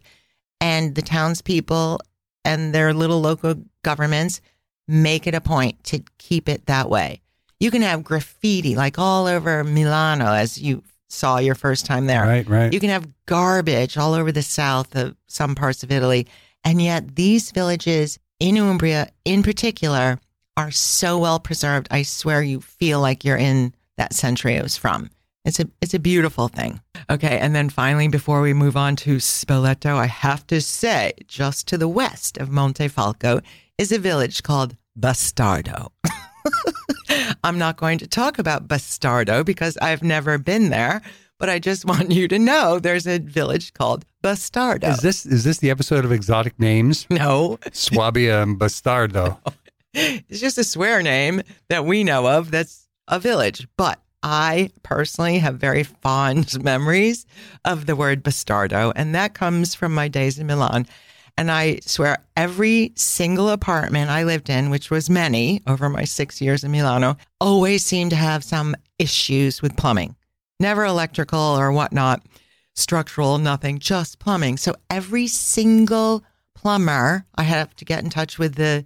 and 0.61 0.95
the 0.95 1.01
townspeople 1.01 1.99
and 2.45 2.73
their 2.73 2.93
little 2.93 3.19
local 3.19 3.55
governments 3.83 4.39
make 4.87 5.27
it 5.27 5.35
a 5.35 5.41
point 5.41 5.83
to 5.83 6.01
keep 6.17 6.47
it 6.47 6.65
that 6.67 6.89
way. 6.89 7.19
You 7.59 7.71
can 7.71 7.81
have 7.81 8.05
graffiti 8.05 8.73
like 8.75 8.97
all 8.97 9.27
over 9.27 9.65
Milano, 9.65 10.27
as 10.27 10.57
you 10.61 10.81
saw 11.09 11.39
your 11.39 11.55
first 11.55 11.85
time 11.85 12.05
there. 12.05 12.23
Right, 12.23 12.47
right. 12.47 12.71
You 12.71 12.79
can 12.79 12.89
have 12.89 13.05
garbage 13.25 13.97
all 13.97 14.13
over 14.13 14.31
the 14.31 14.41
south 14.41 14.95
of 14.95 15.13
some 15.27 15.55
parts 15.55 15.83
of 15.83 15.91
Italy. 15.91 16.25
And 16.63 16.81
yet, 16.81 17.18
these 17.18 17.51
villages 17.51 18.18
in 18.39 18.57
Umbria, 18.57 19.09
in 19.25 19.44
particular, 19.44 20.21
are 20.56 20.71
so 20.71 21.18
well 21.18 21.42
preserved. 21.42 21.89
I 21.92 22.04
swear 22.04 22.42
you 22.42 22.61
feel 22.61 23.01
like 23.01 23.25
you're 23.25 23.35
in 23.35 23.73
that 23.99 24.13
century 24.15 24.56
it 24.56 24.63
was 24.63 24.77
from. 24.77 25.11
It's 25.45 25.59
a 25.59 25.69
it's 25.81 25.94
a 25.94 25.99
beautiful 25.99 26.47
thing. 26.47 26.81
Okay, 27.09 27.37
and 27.37 27.56
then 27.56 27.69
finally, 27.69 28.07
before 28.07 28.41
we 28.41 28.53
move 28.53 28.75
on 28.75 28.95
to 28.97 29.18
Spoleto, 29.18 29.95
I 29.95 30.07
have 30.07 30.45
to 30.47 30.61
say, 30.61 31.13
just 31.27 31.68
to 31.68 31.77
the 31.77 31.87
west 31.87 32.37
of 32.37 32.49
Monte 32.49 32.87
Falco 32.87 33.41
is 33.77 33.91
a 33.91 33.99
village 33.99 34.44
called 34.44 34.75
Bastardo. 34.99 35.89
I'm 37.44 37.57
not 37.57 37.77
going 37.77 37.99
to 37.99 38.07
talk 38.07 38.37
about 38.37 38.68
Bastardo 38.68 39.45
because 39.45 39.77
I've 39.77 40.03
never 40.03 40.37
been 40.37 40.69
there, 40.69 41.01
but 41.37 41.49
I 41.49 41.59
just 41.59 41.85
want 41.85 42.11
you 42.11 42.27
to 42.27 42.37
know 42.37 42.79
there's 42.79 43.07
a 43.07 43.19
village 43.19 43.73
called 43.73 44.06
Bastardo. 44.23 44.89
Is 44.89 44.99
this 44.99 45.25
is 45.25 45.44
this 45.45 45.59
the 45.59 45.69
episode 45.69 46.06
of 46.06 46.11
Exotic 46.11 46.59
Names? 46.59 47.07
no, 47.09 47.59
Swabia 47.71 48.44
and 48.44 48.59
Bastardo. 48.59 49.37
it's 49.94 50.41
just 50.41 50.57
a 50.57 50.63
swear 50.63 51.01
name 51.01 51.41
that 51.69 51.85
we 51.85 52.03
know 52.03 52.27
of 52.27 52.51
that's 52.51 52.88
a 53.09 53.19
village. 53.19 53.68
But 53.75 53.99
I 54.23 54.69
personally 54.83 55.39
have 55.39 55.56
very 55.56 55.83
fond 55.83 56.63
memories 56.63 57.25
of 57.66 57.85
the 57.85 57.95
word 57.95 58.23
bastardo, 58.23 58.94
and 58.95 59.13
that 59.16 59.33
comes 59.33 59.75
from 59.75 59.94
my 59.94 60.07
days 60.07 60.39
in 60.39 60.47
Milan. 60.47 60.87
And 61.37 61.49
I 61.49 61.80
swear 61.85 62.18
every 62.35 62.92
single 62.95 63.49
apartment 63.49 64.09
I 64.09 64.23
lived 64.23 64.49
in, 64.49 64.69
which 64.69 64.92
was 64.92 65.09
many 65.09 65.61
over 65.68 65.87
my 65.87 66.04
six 66.04 66.42
years 66.42 66.66
in 66.66 66.71
Milano, 66.71 67.16
always 67.39 67.85
seemed 67.85 68.09
to 68.09 68.18
have 68.18 68.44
some 68.44 68.75
issues 68.97 69.61
with 69.61 69.78
plumbing. 69.78 70.18
Never 70.59 70.83
electrical 70.83 71.39
or 71.39 71.71
whatnot, 71.71 72.25
structural, 72.75 73.37
nothing, 73.37 73.80
just 73.80 74.19
plumbing. 74.19 74.57
So 74.57 74.75
every 74.89 75.28
single 75.28 76.25
plumber, 76.56 77.25
I 77.35 77.44
have 77.44 77.73
to 77.78 77.85
get 77.85 78.04
in 78.04 78.09
touch 78.09 78.37
with 78.37 78.56
the 78.56 78.83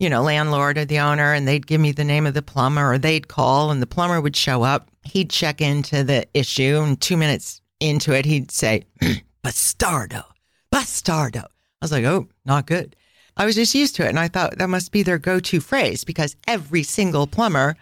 you 0.00 0.08
know, 0.08 0.22
landlord 0.22 0.78
or 0.78 0.84
the 0.86 0.98
owner, 0.98 1.34
and 1.34 1.46
they'd 1.46 1.66
give 1.66 1.80
me 1.80 1.92
the 1.92 2.04
name 2.04 2.26
of 2.26 2.34
the 2.34 2.42
plumber, 2.42 2.94
or 2.94 2.98
they'd 2.98 3.28
call, 3.28 3.70
and 3.70 3.80
the 3.80 3.86
plumber 3.86 4.20
would 4.20 4.34
show 4.34 4.62
up. 4.62 4.90
He'd 5.04 5.30
check 5.30 5.60
into 5.60 6.02
the 6.02 6.26
issue, 6.34 6.80
and 6.82 6.98
two 6.98 7.18
minutes 7.18 7.60
into 7.78 8.12
it, 8.12 8.24
he'd 8.24 8.50
say, 8.50 8.84
Bastardo, 9.44 10.24
Bastardo. 10.72 11.44
I 11.44 11.82
was 11.82 11.92
like, 11.92 12.04
oh, 12.04 12.28
not 12.46 12.66
good. 12.66 12.96
I 13.36 13.44
was 13.44 13.54
just 13.54 13.74
used 13.74 13.94
to 13.96 14.04
it, 14.04 14.08
and 14.08 14.18
I 14.18 14.28
thought 14.28 14.58
that 14.58 14.68
must 14.68 14.90
be 14.90 15.02
their 15.02 15.18
go 15.18 15.38
to 15.38 15.60
phrase 15.60 16.02
because 16.02 16.34
every 16.48 16.82
single 16.82 17.26
plumber 17.26 17.76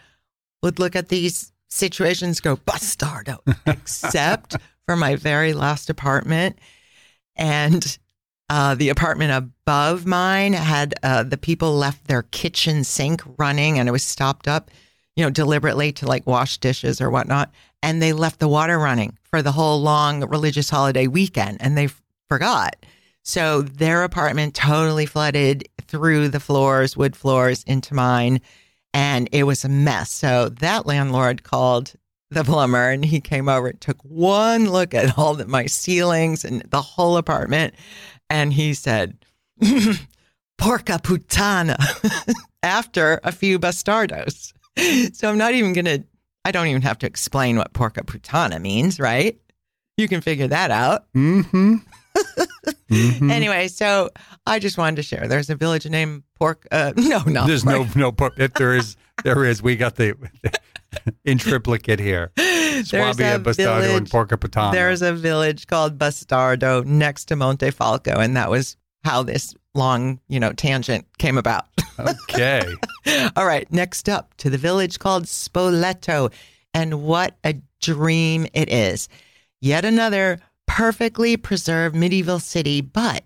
would 0.61 0.77
look 0.77 0.97
at 0.97 1.07
these 1.07 1.53
situations 1.69 2.41
go 2.41 2.57
bastardo, 2.57 3.39
except 3.65 4.57
for 4.85 4.97
my 4.97 5.15
very 5.15 5.53
last 5.53 5.89
apartment. 5.89 6.59
And 7.37 7.97
uh, 8.49 8.75
the 8.75 8.89
apartment 8.89 9.31
above 9.31 10.05
mine 10.05 10.53
had 10.53 10.95
uh, 11.03 11.23
the 11.23 11.37
people 11.37 11.73
left 11.73 12.07
their 12.07 12.23
kitchen 12.23 12.83
sink 12.83 13.21
running 13.37 13.77
and 13.77 13.87
it 13.87 13.91
was 13.91 14.03
stopped 14.03 14.47
up, 14.47 14.71
you 15.15 15.23
know, 15.23 15.29
deliberately 15.29 15.91
to 15.93 16.07
like 16.07 16.25
wash 16.25 16.57
dishes 16.57 16.99
or 16.99 17.09
whatnot. 17.09 17.51
And 17.83 18.01
they 18.01 18.11
left 18.11 18.39
the 18.39 18.47
water 18.47 18.79
running 18.79 19.17
for 19.23 19.41
the 19.41 19.51
whole 19.51 19.81
long 19.81 20.27
religious 20.27 20.69
holiday 20.69 21.07
weekend 21.07 21.57
and 21.61 21.77
they 21.77 21.85
f- 21.85 22.01
forgot. 22.27 22.75
So 23.21 23.61
their 23.61 24.03
apartment 24.03 24.55
totally 24.55 25.05
flooded 25.05 25.67
through 25.83 26.29
the 26.29 26.39
floors, 26.39 26.97
wood 26.97 27.15
floors 27.15 27.63
into 27.65 27.93
mine. 27.93 28.41
And 28.93 29.29
it 29.31 29.43
was 29.43 29.63
a 29.63 29.69
mess. 29.69 30.09
So 30.09 30.49
that 30.49 30.87
landlord 30.87 31.43
called 31.43 31.93
the 32.31 32.43
plumber 32.43 32.89
and 32.89 33.03
he 33.03 33.19
came 33.19 33.49
over 33.49 33.69
and 33.69 33.81
took 33.81 34.01
one 34.03 34.69
look 34.69 34.93
at 34.93 35.17
all 35.17 35.35
the, 35.35 35.47
my 35.47 35.65
ceilings 35.65 36.45
and 36.45 36.61
the 36.69 36.81
whole 36.81 37.17
apartment. 37.17 37.73
And 38.29 38.53
he 38.53 38.73
said, 38.73 39.17
Porca 39.61 40.99
putana, 41.01 41.77
after 42.63 43.19
a 43.23 43.31
few 43.31 43.59
bastardos. 43.59 44.53
So 45.13 45.29
I'm 45.29 45.37
not 45.37 45.53
even 45.53 45.73
going 45.73 45.85
to, 45.85 46.03
I 46.45 46.51
don't 46.51 46.67
even 46.67 46.81
have 46.83 46.97
to 46.99 47.07
explain 47.07 47.57
what 47.57 47.73
porca 47.73 48.03
putana 48.03 48.61
means, 48.61 48.99
right? 48.99 49.37
You 49.97 50.07
can 50.07 50.21
figure 50.21 50.47
that 50.47 50.71
out. 50.71 51.11
Mm-hmm. 51.13 51.75
mm-hmm. 52.89 53.31
Anyway, 53.31 53.67
so 53.67 54.09
I 54.45 54.59
just 54.59 54.77
wanted 54.77 54.97
to 54.97 55.03
share. 55.03 55.27
There's 55.27 55.49
a 55.49 55.55
village 55.55 55.87
named 55.87 56.23
Pork. 56.35 56.65
Uh, 56.71 56.93
no, 56.95 57.19
no. 57.25 57.45
There's 57.45 57.65
right. 57.65 57.95
no 57.95 58.11
no. 58.11 58.29
If 58.37 58.53
there 58.53 58.75
is, 58.75 58.95
there 59.23 59.43
is. 59.43 59.61
We 59.61 59.75
got 59.75 59.95
the 59.95 60.15
in 61.25 61.37
triplicate 61.37 61.99
here. 61.99 62.31
Swabia, 62.85 63.39
Bastardo, 63.39 63.81
village, 63.81 63.91
and 63.97 64.09
Porca. 64.09 64.71
There's 64.71 65.01
a 65.01 65.13
village 65.13 65.67
called 65.67 65.97
Bastardo 65.97 66.85
next 66.85 67.25
to 67.25 67.35
Monte 67.35 67.71
Falco, 67.71 68.19
and 68.19 68.35
that 68.35 68.49
was 68.49 68.77
how 69.03 69.23
this 69.23 69.55
long, 69.73 70.19
you 70.27 70.39
know, 70.39 70.51
tangent 70.53 71.05
came 71.17 71.37
about. 71.37 71.65
Okay. 72.29 72.61
All 73.35 73.45
right. 73.45 73.69
Next 73.73 74.07
up 74.07 74.33
to 74.37 74.49
the 74.49 74.57
village 74.57 74.99
called 74.99 75.25
Spoleto, 75.25 76.31
and 76.73 77.03
what 77.03 77.35
a 77.43 77.55
dream 77.81 78.47
it 78.53 78.69
is! 78.71 79.09
Yet 79.59 79.83
another 79.83 80.39
perfectly 80.65 81.35
preserved 81.35 81.97
medieval 81.97 82.39
city, 82.39 82.79
but 82.79 83.25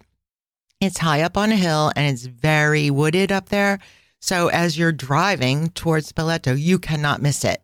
it's 0.81 0.97
high 0.97 1.21
up 1.21 1.37
on 1.37 1.51
a 1.51 1.55
hill 1.55 1.91
and 1.95 2.11
it's 2.11 2.25
very 2.25 2.89
wooded 2.89 3.31
up 3.31 3.49
there. 3.49 3.79
So 4.19 4.47
as 4.47 4.77
you're 4.77 4.91
driving 4.91 5.69
towards 5.69 6.11
Spoleto, 6.11 6.59
you 6.59 6.79
cannot 6.79 7.21
miss 7.21 7.45
it. 7.45 7.61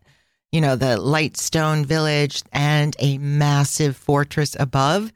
You 0.52 0.62
know, 0.62 0.76
the 0.76 0.98
light 0.98 1.38
stone 1.38 1.86
village 1.86 2.44
and 2.52 2.96
a 3.00 3.18
massive 3.20 3.96
fortress 3.96 4.56
above. 4.60 5.12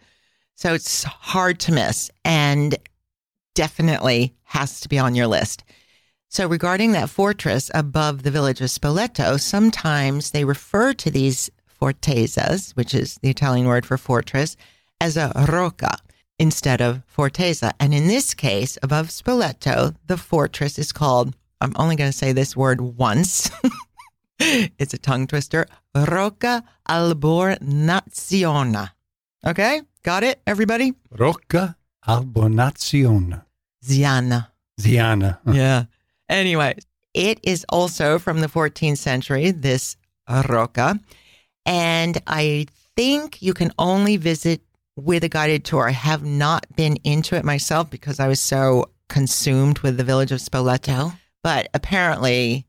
So 0.55 0.73
it's 0.73 1.03
hard 1.03 1.59
to 1.61 1.71
miss 1.71 2.11
and 2.23 2.75
definitely 3.55 4.35
has 4.43 4.79
to 4.81 4.89
be 4.89 4.99
on 4.99 5.15
your 5.15 5.27
list. 5.27 5.63
So 6.29 6.47
regarding 6.47 6.93
that 6.93 7.09
fortress 7.09 7.69
above 7.73 8.23
the 8.23 8.31
village 8.31 8.59
of 8.61 8.69
Spoleto, 8.69 9.39
sometimes 9.39 10.31
they 10.31 10.45
refer 10.45 10.93
to 10.93 11.11
these 11.11 11.51
fortezas, 11.79 12.71
which 12.71 12.95
is 12.95 13.19
the 13.21 13.29
Italian 13.29 13.67
word 13.67 13.85
for 13.85 13.97
fortress, 13.97 14.57
as 14.99 15.17
a 15.17 15.31
rocca 15.47 15.97
instead 16.39 16.81
of 16.81 17.03
fortezza. 17.15 17.73
And 17.79 17.93
in 17.93 18.07
this 18.07 18.33
case, 18.33 18.77
above 18.81 19.09
Spoleto, 19.09 19.95
the 20.07 20.17
fortress 20.17 20.79
is 20.79 20.91
called, 20.91 21.35
I'm 21.61 21.73
only 21.75 21.95
going 21.95 22.11
to 22.11 22.17
say 22.17 22.31
this 22.31 22.57
word 22.57 22.81
once. 22.81 23.51
it's 24.77 24.93
a 24.93 24.97
tongue 24.97 25.27
twister, 25.27 25.65
Rocca 25.95 26.63
Albornaziona. 26.89 28.89
Okay? 29.45 29.81
Got 30.03 30.23
it, 30.23 30.41
everybody? 30.45 30.93
Rocca 31.11 31.75
Albornaziona. 32.07 33.45
Ziana. 33.85 34.47
Ziana. 34.79 35.39
Yeah. 35.53 35.85
Anyway, 36.29 36.75
it 37.13 37.39
is 37.43 37.65
also 37.69 38.19
from 38.19 38.41
the 38.41 38.47
14th 38.47 38.97
century, 38.97 39.51
this 39.51 39.97
Rocca. 40.27 40.99
And 41.65 42.21
I 42.27 42.67
think 42.95 43.41
you 43.41 43.53
can 43.53 43.71
only 43.77 44.17
visit 44.17 44.61
with 44.95 45.23
a 45.23 45.29
guided 45.29 45.63
tour. 45.63 45.87
I 45.87 45.91
have 45.91 46.23
not 46.23 46.65
been 46.75 46.97
into 47.03 47.35
it 47.35 47.45
myself 47.45 47.89
because 47.89 48.19
I 48.19 48.27
was 48.27 48.39
so 48.39 48.89
consumed 49.09 49.79
with 49.79 49.97
the 49.97 50.03
village 50.03 50.31
of 50.31 50.39
Spoleto. 50.39 51.17
But 51.43 51.67
apparently, 51.73 52.65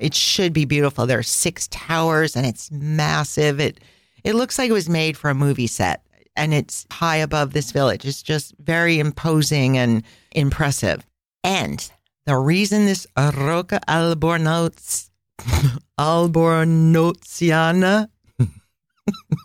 it 0.00 0.14
should 0.14 0.52
be 0.52 0.64
beautiful. 0.64 1.06
There 1.06 1.18
are 1.18 1.22
six 1.22 1.68
towers 1.68 2.36
and 2.36 2.46
it's 2.46 2.70
massive. 2.70 3.60
It 3.60 3.80
it 4.24 4.34
looks 4.34 4.58
like 4.58 4.70
it 4.70 4.74
was 4.74 4.88
made 4.88 5.16
for 5.16 5.30
a 5.30 5.34
movie 5.34 5.66
set, 5.66 6.02
and 6.36 6.52
it's 6.52 6.86
high 6.90 7.16
above 7.16 7.52
this 7.52 7.72
village. 7.72 8.04
It's 8.04 8.22
just 8.22 8.54
very 8.58 8.98
imposing 8.98 9.78
and 9.78 10.02
impressive. 10.32 11.06
And 11.44 11.90
the 12.26 12.36
reason 12.36 12.86
this 12.86 13.06
Rocca 13.16 13.80
Albornoz 13.88 15.08
Albornoziana 15.98 18.08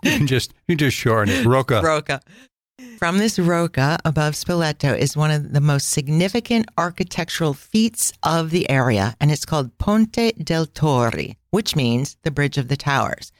you 0.03 0.19
just 0.25 0.53
you 0.67 0.75
just 0.75 0.97
shorten 0.97 1.33
it. 1.33 1.45
Rocca. 1.45 1.81
Rocca. 1.81 2.21
From 2.97 3.17
this 3.17 3.37
Rocca 3.37 3.99
above 4.05 4.33
Spoleto 4.33 4.97
is 4.97 5.17
one 5.17 5.31
of 5.31 5.53
the 5.53 5.61
most 5.61 5.89
significant 5.89 6.67
architectural 6.77 7.53
feats 7.53 8.13
of 8.23 8.49
the 8.49 8.69
area, 8.69 9.15
and 9.19 9.31
it's 9.31 9.45
called 9.45 9.77
Ponte 9.77 10.33
del 10.43 10.65
Torri, 10.65 11.35
which 11.51 11.75
means 11.75 12.17
the 12.23 12.31
Bridge 12.31 12.57
of 12.57 12.69
the 12.69 12.77
Towers. 12.77 13.31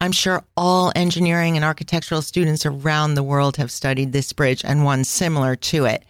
I'm 0.00 0.12
sure 0.12 0.44
all 0.56 0.92
engineering 0.94 1.56
and 1.56 1.64
architectural 1.64 2.22
students 2.22 2.64
around 2.64 3.14
the 3.14 3.22
world 3.22 3.56
have 3.56 3.70
studied 3.70 4.12
this 4.12 4.32
bridge 4.32 4.64
and 4.64 4.84
one 4.84 5.04
similar 5.04 5.56
to 5.56 5.84
it. 5.84 6.04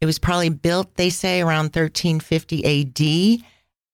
It 0.00 0.06
was 0.06 0.18
probably 0.18 0.48
built, 0.48 0.94
they 0.94 1.10
say, 1.10 1.40
around 1.40 1.74
1350 1.74 2.64
AD 2.64 3.44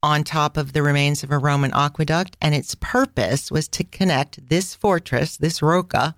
on 0.03 0.23
top 0.23 0.59
of 0.59 0.75
the 0.75 0.83
remains 0.83 1.23
of 1.23 1.31
a 1.31 1.39
Roman 1.39 1.73
aqueduct, 1.73 2.37
and 2.43 2.55
its 2.55 2.75
purpose 2.75 3.51
was 3.51 3.69
to 3.69 3.85
connect 3.85 4.49
this 4.49 4.75
fortress, 4.75 5.39
this 5.39 5.63
Rocca, 5.63 6.15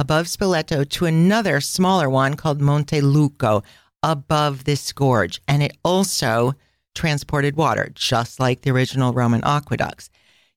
above 0.00 0.26
Spoleto 0.26 0.88
to 0.88 1.04
another 1.04 1.60
smaller 1.60 2.08
one 2.08 2.34
called 2.34 2.58
Monte 2.58 3.02
Luco 3.02 3.62
above 4.02 4.64
this 4.64 4.92
gorge. 4.92 5.42
And 5.46 5.62
it 5.62 5.76
also 5.84 6.54
transported 6.94 7.54
water, 7.54 7.92
just 7.94 8.40
like 8.40 8.62
the 8.62 8.70
original 8.70 9.12
Roman 9.12 9.44
aqueducts. 9.44 10.08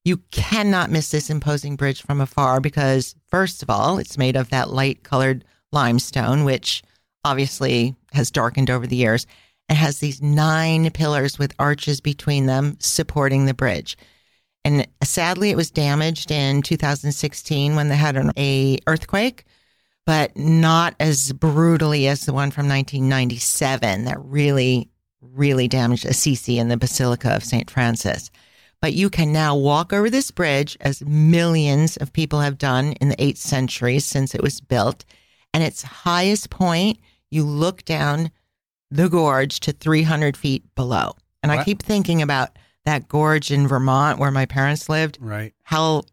You 0.05 0.17
cannot 0.31 0.91
miss 0.91 1.11
this 1.11 1.29
imposing 1.29 1.75
bridge 1.75 2.01
from 2.01 2.21
afar 2.21 2.61
because, 2.61 3.15
first 3.27 3.61
of 3.61 3.69
all, 3.69 3.97
it's 3.97 4.17
made 4.17 4.37
of 4.37 4.49
that 4.49 4.69
light 4.69 5.03
colored 5.03 5.43
limestone, 5.73 6.45
which 6.45 6.81
obviously 7.25 7.95
has 8.13 8.31
darkened 8.31 8.69
over 8.69 8.87
the 8.87 8.95
years. 8.95 9.27
It 9.69 9.75
has 9.75 9.99
these 9.99 10.21
nine 10.21 10.89
pillars 10.91 11.37
with 11.37 11.53
arches 11.59 11.99
between 11.99 12.45
them 12.45 12.77
supporting 12.79 13.45
the 13.45 13.53
bridge. 13.53 13.97
And 14.65 14.87
sadly, 15.03 15.49
it 15.49 15.57
was 15.57 15.71
damaged 15.71 16.31
in 16.31 16.61
2016 16.61 17.75
when 17.75 17.89
they 17.89 17.95
had 17.95 18.15
an 18.15 18.31
a 18.37 18.77
earthquake, 18.87 19.45
but 20.05 20.35
not 20.37 20.95
as 20.99 21.33
brutally 21.33 22.07
as 22.07 22.25
the 22.25 22.33
one 22.33 22.51
from 22.51 22.67
1997 22.67 24.05
that 24.05 24.17
really, 24.23 24.89
really 25.21 25.67
damaged 25.67 26.05
Assisi 26.05 26.59
and 26.59 26.71
the 26.71 26.77
Basilica 26.77 27.35
of 27.35 27.43
St. 27.43 27.69
Francis. 27.69 28.31
But 28.81 28.93
you 28.93 29.09
can 29.09 29.31
now 29.31 29.55
walk 29.55 29.93
over 29.93 30.09
this 30.09 30.29
bridge 30.31 30.77
as 30.81 31.01
millions 31.05 31.95
of 31.97 32.11
people 32.11 32.41
have 32.41 32.57
done 32.57 32.93
in 32.93 33.09
the 33.09 33.21
eighth 33.21 33.39
century 33.39 33.99
since 33.99 34.35
it 34.35 34.43
was 34.43 34.59
built. 34.59 35.05
And 35.53 35.63
its 35.63 35.83
highest 35.83 36.49
point, 36.49 36.99
you 37.31 37.45
look 37.45 37.85
down 37.85 38.31
the 38.91 39.07
gorge 39.09 39.59
to 39.61 39.71
300 39.71 40.35
feet 40.35 40.63
below. 40.75 41.15
And 41.41 41.49
what? 41.49 41.59
I 41.59 41.63
keep 41.63 41.81
thinking 41.81 42.21
about 42.21 42.57
that 42.85 43.07
gorge 43.07 43.51
in 43.51 43.67
Vermont 43.67 44.19
where 44.19 44.31
my 44.31 44.45
parents 44.45 44.89
lived. 44.89 45.17
Right. 45.21 45.53
How 45.63 46.03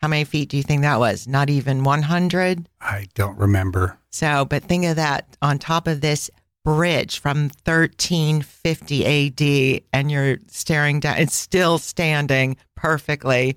how 0.00 0.08
many 0.08 0.24
feet 0.24 0.50
do 0.50 0.56
you 0.58 0.62
think 0.62 0.82
that 0.82 0.98
was? 0.98 1.26
Not 1.26 1.48
even 1.48 1.82
100? 1.82 2.68
I 2.80 3.06
don't 3.14 3.38
remember. 3.38 3.98
So, 4.10 4.44
but 4.44 4.64
think 4.64 4.84
of 4.84 4.96
that 4.96 5.36
on 5.40 5.58
top 5.58 5.86
of 5.86 6.02
this 6.02 6.30
bridge 6.62 7.20
from 7.20 7.50
1350 7.64 9.04
AD 9.04 9.82
and 9.92 10.10
you're 10.10 10.38
staring 10.46 10.98
down 10.98 11.18
it's 11.18 11.34
still 11.34 11.76
standing 11.76 12.56
perfectly 12.74 13.54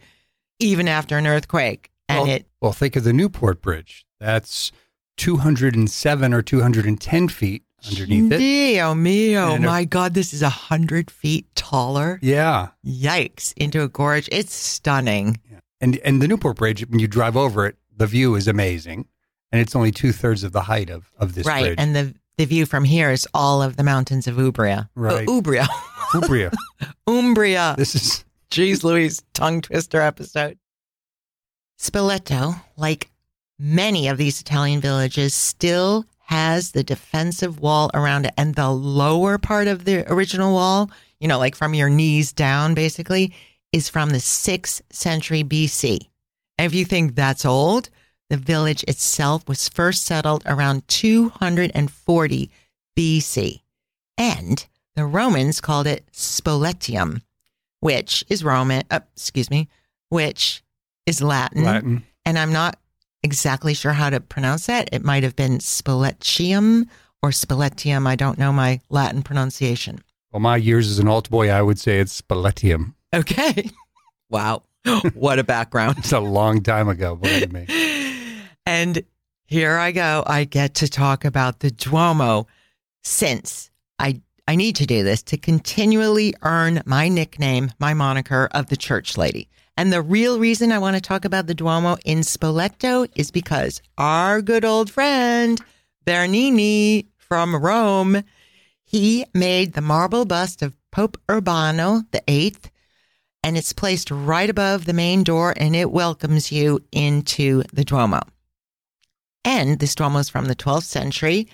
even 0.60 0.90
after 0.90 1.18
an 1.18 1.26
earthquake 1.26 1.90
and 2.10 2.28
well, 2.28 2.36
it 2.36 2.46
Well, 2.62 2.74
think 2.74 2.98
of 2.98 3.06
the 3.06 3.14
Newport 3.14 3.62
Bridge. 3.62 4.06
That's 4.20 4.72
207 5.18 6.34
or 6.34 6.42
210 6.42 7.28
feet 7.30 7.64
underneath 7.88 8.32
it. 8.32 8.38
Dio 8.38 8.94
mio. 8.94 9.58
My 9.58 9.86
God, 9.86 10.14
this 10.14 10.34
is 10.34 10.42
a 10.42 10.50
hundred 10.50 11.10
feet 11.12 11.48
taller. 11.56 12.20
Yeah. 12.22 12.70
Yikes. 12.86 13.54
Into 13.58 13.82
a 13.82 13.88
gorge. 13.88 14.30
It's 14.32 14.54
stunning. 14.54 15.40
Yeah. 15.50 15.60
And 15.82 15.98
and 16.00 16.22
the 16.22 16.28
Newport 16.28 16.58
Bridge, 16.58 16.88
when 16.88 17.00
you 17.00 17.08
drive 17.08 17.38
over 17.38 17.66
it, 17.66 17.78
the 17.96 18.08
view 18.08 18.36
is 18.36 18.48
amazing. 18.48 19.08
And 19.52 19.62
it's 19.62 19.76
only 19.76 19.92
two 19.92 20.12
thirds 20.12 20.44
of 20.44 20.52
the 20.52 20.64
height 20.64 20.90
of, 20.90 21.12
of 21.18 21.34
this 21.34 21.46
right. 21.46 21.64
bridge. 21.64 21.76
And 21.78 21.96
the 21.96 22.14
the 22.38 22.46
view 22.46 22.66
from 22.66 22.84
here 22.84 23.10
is 23.10 23.28
all 23.34 23.62
of 23.64 23.78
the 23.78 23.84
mountains 23.84 24.28
of 24.28 24.36
Ubria. 24.36 24.90
Right. 24.96 25.28
Uh, 25.28 25.32
Ubria. 25.32 25.68
Ubria. 26.14 26.54
Umbria. 27.08 27.76
This 27.78 27.96
is 27.96 28.26
Jeez 28.52 28.84
Louise, 28.84 29.24
tongue 29.34 29.62
twister 29.62 30.02
episode. 30.02 30.58
Spoleto, 31.80 32.62
like 32.76 33.10
many 33.60 34.08
of 34.08 34.18
these 34.18 34.40
Italian 34.40 34.82
villages, 34.82 35.34
still 35.34 36.06
has 36.28 36.72
the 36.72 36.84
defensive 36.84 37.62
wall 37.62 37.90
around 37.94 38.26
it. 38.26 38.34
And 38.38 38.56
the 38.56 38.70
lower 38.70 39.38
part 39.38 39.68
of 39.68 39.86
the 39.86 40.10
original 40.12 40.54
wall, 40.54 40.92
you 41.22 41.28
know, 41.28 41.40
like 41.40 41.56
from 41.56 41.74
your 41.74 41.90
knees 41.90 42.34
down, 42.34 42.74
basically, 42.74 43.34
is 43.72 43.88
from 43.88 44.10
the 44.10 44.20
sixth 44.20 44.82
century 44.92 45.42
BC. 45.44 46.00
And 46.58 46.66
if 46.66 46.74
you 46.74 46.84
think 46.84 47.16
that's 47.16 47.46
old, 47.46 47.90
the 48.30 48.36
village 48.36 48.84
itself 48.90 49.48
was 49.48 49.70
first 49.70 50.04
settled 50.04 50.44
around 50.46 50.86
240 50.90 52.52
BC. 52.98 53.62
And 54.18 54.66
the 54.96 55.06
Romans 55.06 55.62
called 55.62 55.88
it 55.88 56.12
Spoletium, 56.12 57.22
which 57.80 58.26
is 58.28 58.44
Roman, 58.44 58.84
uh, 58.92 59.00
excuse 59.16 59.50
me, 59.50 59.70
which 60.10 60.62
is 61.06 61.22
Latin. 61.22 61.64
Latin. 61.64 62.04
And 62.26 62.38
I'm 62.38 62.52
not 62.52 62.78
exactly 63.24 63.74
sure 63.74 63.94
how 63.94 64.10
to 64.10 64.20
pronounce 64.20 64.68
that. 64.68 64.90
It 64.92 65.04
might 65.04 65.24
have 65.24 65.36
been 65.36 65.60
Spoletium 65.60 66.88
or 67.22 67.30
Spoletium. 67.30 68.08
I 68.08 68.16
don't 68.16 68.38
know 68.38 68.52
my 68.52 68.80
Latin 68.90 69.24
pronunciation. 69.24 70.00
Well, 70.32 70.40
my 70.40 70.58
years 70.58 70.90
as 70.90 71.00
an 71.00 71.08
alt 71.08 71.30
boy, 71.30 71.50
I 71.50 71.62
would 71.62 71.80
say 71.80 72.00
it's 72.00 72.22
Spaletium. 72.22 72.94
Okay. 73.14 73.70
Wow. 74.30 74.64
what 75.14 75.40
a 75.40 75.44
background. 75.46 76.00
It's 76.00 76.12
a 76.12 76.20
long 76.20 76.62
time 76.62 76.90
ago, 76.90 77.16
believe 77.16 77.54
me. 77.54 77.66
And 78.66 79.02
here 79.46 79.78
I 79.78 79.94
go. 79.94 80.26
I 80.28 80.44
get 80.44 80.74
to 80.76 80.90
talk 80.90 81.24
about 81.24 81.62
the 81.62 81.72
Duomo 81.72 82.48
since 83.02 83.72
I 83.98 84.22
I 84.46 84.58
need 84.58 84.76
to 84.76 84.86
do 84.86 85.04
this 85.04 85.24
to 85.24 85.38
continually 85.38 86.34
earn 86.42 86.82
my 86.86 87.08
nickname, 87.08 87.72
my 87.80 87.94
moniker 87.94 88.50
of 88.52 88.68
the 88.68 88.76
church 88.76 89.18
lady. 89.18 89.50
And 89.78 89.94
the 89.94 90.02
real 90.02 90.40
reason 90.40 90.72
I 90.72 90.80
want 90.80 90.96
to 90.96 91.02
talk 91.02 91.24
about 91.24 91.46
the 91.46 91.54
Duomo 91.54 91.98
in 92.04 92.22
Spoleto 92.22 93.08
is 93.16 93.30
because 93.30 93.80
our 93.96 94.42
good 94.42 94.66
old 94.66 94.90
friend 94.90 95.62
Bernini 96.04 97.06
from 97.16 97.56
Rome, 97.56 98.24
he 98.84 99.24
made 99.36 99.74
the 99.74 99.82
marble 99.82 100.26
bust 100.26 100.64
of 100.64 100.76
Pope 100.92 101.22
Urbano 101.30 102.10
the 102.12 102.24
Eighth, 102.28 102.72
and 103.44 103.56
it's 103.56 103.72
placed 103.72 104.10
right 104.10 104.50
above 104.50 104.86
the 104.86 104.94
main 104.94 105.24
door, 105.24 105.54
and 105.56 105.76
it 105.76 105.92
welcomes 105.92 106.52
you 106.52 106.84
into 106.92 107.62
the 107.72 107.86
Duomo. 107.86 108.22
And 109.46 109.78
this 109.78 109.94
Duomo 109.94 110.18
is 110.18 110.30
from 110.30 110.46
the 110.46 110.56
12th 110.56 110.86
century. 110.86 111.48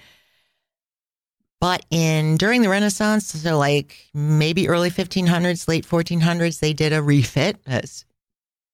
But 1.60 1.86
in 1.92 2.38
during 2.38 2.62
the 2.62 2.70
Renaissance, 2.70 3.28
so 3.28 3.58
like 3.58 4.10
maybe 4.14 4.70
early 4.70 4.90
1500s, 4.90 5.68
late 5.68 5.86
1400s, 5.86 6.60
they 6.60 6.72
did 6.72 6.94
a 6.94 7.02
refit, 7.02 7.58
as 7.66 8.06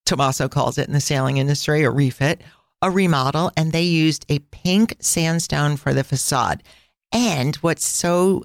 Tommaso 0.09 0.49
calls 0.49 0.79
it 0.79 0.87
in 0.87 0.93
the 0.93 0.99
sailing 0.99 1.37
industry, 1.37 1.83
a 1.83 1.91
refit, 1.91 2.41
a 2.81 2.89
remodel, 2.89 3.51
and 3.55 3.71
they 3.71 3.83
used 3.83 4.25
a 4.27 4.39
pink 4.39 4.95
sandstone 4.99 5.77
for 5.77 5.93
the 5.93 6.03
facade. 6.03 6.63
And 7.11 7.55
what's 7.57 7.85
so, 7.85 8.43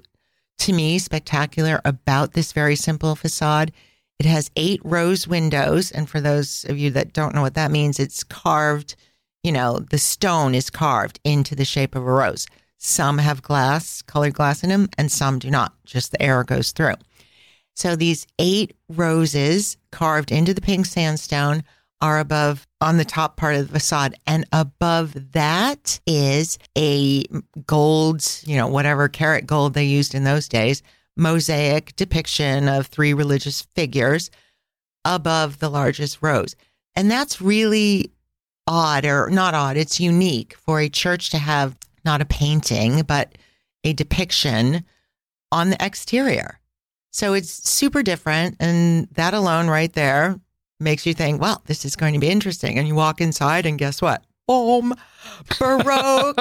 to 0.59 0.73
me, 0.73 0.99
spectacular 0.99 1.81
about 1.83 2.33
this 2.33 2.51
very 2.51 2.75
simple 2.75 3.15
facade, 3.15 3.71
it 4.19 4.27
has 4.27 4.51
eight 4.55 4.79
rose 4.83 5.27
windows. 5.27 5.89
And 5.89 6.07
for 6.07 6.21
those 6.21 6.65
of 6.65 6.77
you 6.77 6.91
that 6.91 7.13
don't 7.13 7.33
know 7.33 7.41
what 7.41 7.55
that 7.55 7.71
means, 7.71 7.99
it's 7.99 8.23
carved, 8.23 8.95
you 9.43 9.51
know, 9.51 9.79
the 9.79 9.97
stone 9.97 10.53
is 10.53 10.69
carved 10.69 11.19
into 11.23 11.55
the 11.55 11.65
shape 11.65 11.95
of 11.95 12.03
a 12.03 12.11
rose. 12.11 12.45
Some 12.77 13.17
have 13.17 13.41
glass, 13.41 14.03
colored 14.03 14.35
glass 14.35 14.63
in 14.63 14.69
them, 14.69 14.89
and 14.99 15.11
some 15.11 15.39
do 15.39 15.49
not. 15.49 15.73
Just 15.83 16.11
the 16.11 16.21
air 16.21 16.43
goes 16.43 16.73
through. 16.73 16.93
So 17.75 17.95
these 17.95 18.25
eight 18.39 18.75
roses 18.89 19.77
carved 19.91 20.31
into 20.31 20.53
the 20.53 20.61
pink 20.61 20.85
sandstone 20.85 21.63
are 22.01 22.19
above 22.19 22.67
on 22.81 22.97
the 22.97 23.05
top 23.05 23.37
part 23.37 23.55
of 23.55 23.67
the 23.67 23.73
facade. 23.73 24.15
And 24.27 24.45
above 24.51 25.31
that 25.31 25.99
is 26.05 26.57
a 26.77 27.25
gold, 27.65 28.23
you 28.45 28.57
know, 28.57 28.67
whatever 28.67 29.07
carat 29.07 29.47
gold 29.47 29.73
they 29.73 29.85
used 29.85 30.15
in 30.15 30.23
those 30.23 30.47
days, 30.47 30.83
mosaic 31.17 31.95
depiction 31.95 32.67
of 32.67 32.87
three 32.87 33.13
religious 33.13 33.61
figures 33.75 34.29
above 35.03 35.59
the 35.59 35.69
largest 35.69 36.19
rose. 36.21 36.55
And 36.95 37.09
that's 37.09 37.41
really 37.41 38.11
odd 38.67 39.05
or 39.05 39.29
not 39.29 39.53
odd. 39.53 39.77
It's 39.77 39.99
unique 39.99 40.55
for 40.55 40.79
a 40.79 40.89
church 40.89 41.29
to 41.31 41.37
have 41.37 41.77
not 42.03 42.21
a 42.21 42.25
painting, 42.25 43.03
but 43.03 43.37
a 43.83 43.93
depiction 43.93 44.83
on 45.51 45.69
the 45.69 45.85
exterior. 45.85 46.59
So 47.15 47.31
it's 47.31 47.69
super 47.69 48.03
different. 48.03 48.57
And 48.59 49.07
that 49.13 49.33
alone 49.33 49.69
right 49.69 49.93
there 49.93 50.37
makes 50.81 51.05
you 51.05 51.13
think, 51.13 51.39
well, 51.39 51.61
this 51.65 51.85
is 51.85 51.95
going 51.95 52.13
to 52.13 52.19
be 52.19 52.29
interesting. 52.29 52.77
And 52.77 52.89
you 52.89 52.93
walk 52.93 53.21
inside 53.21 53.65
and 53.65 53.79
guess 53.79 54.01
what? 54.01 54.25
Boom, 54.49 54.93
Baroque. 55.57 56.35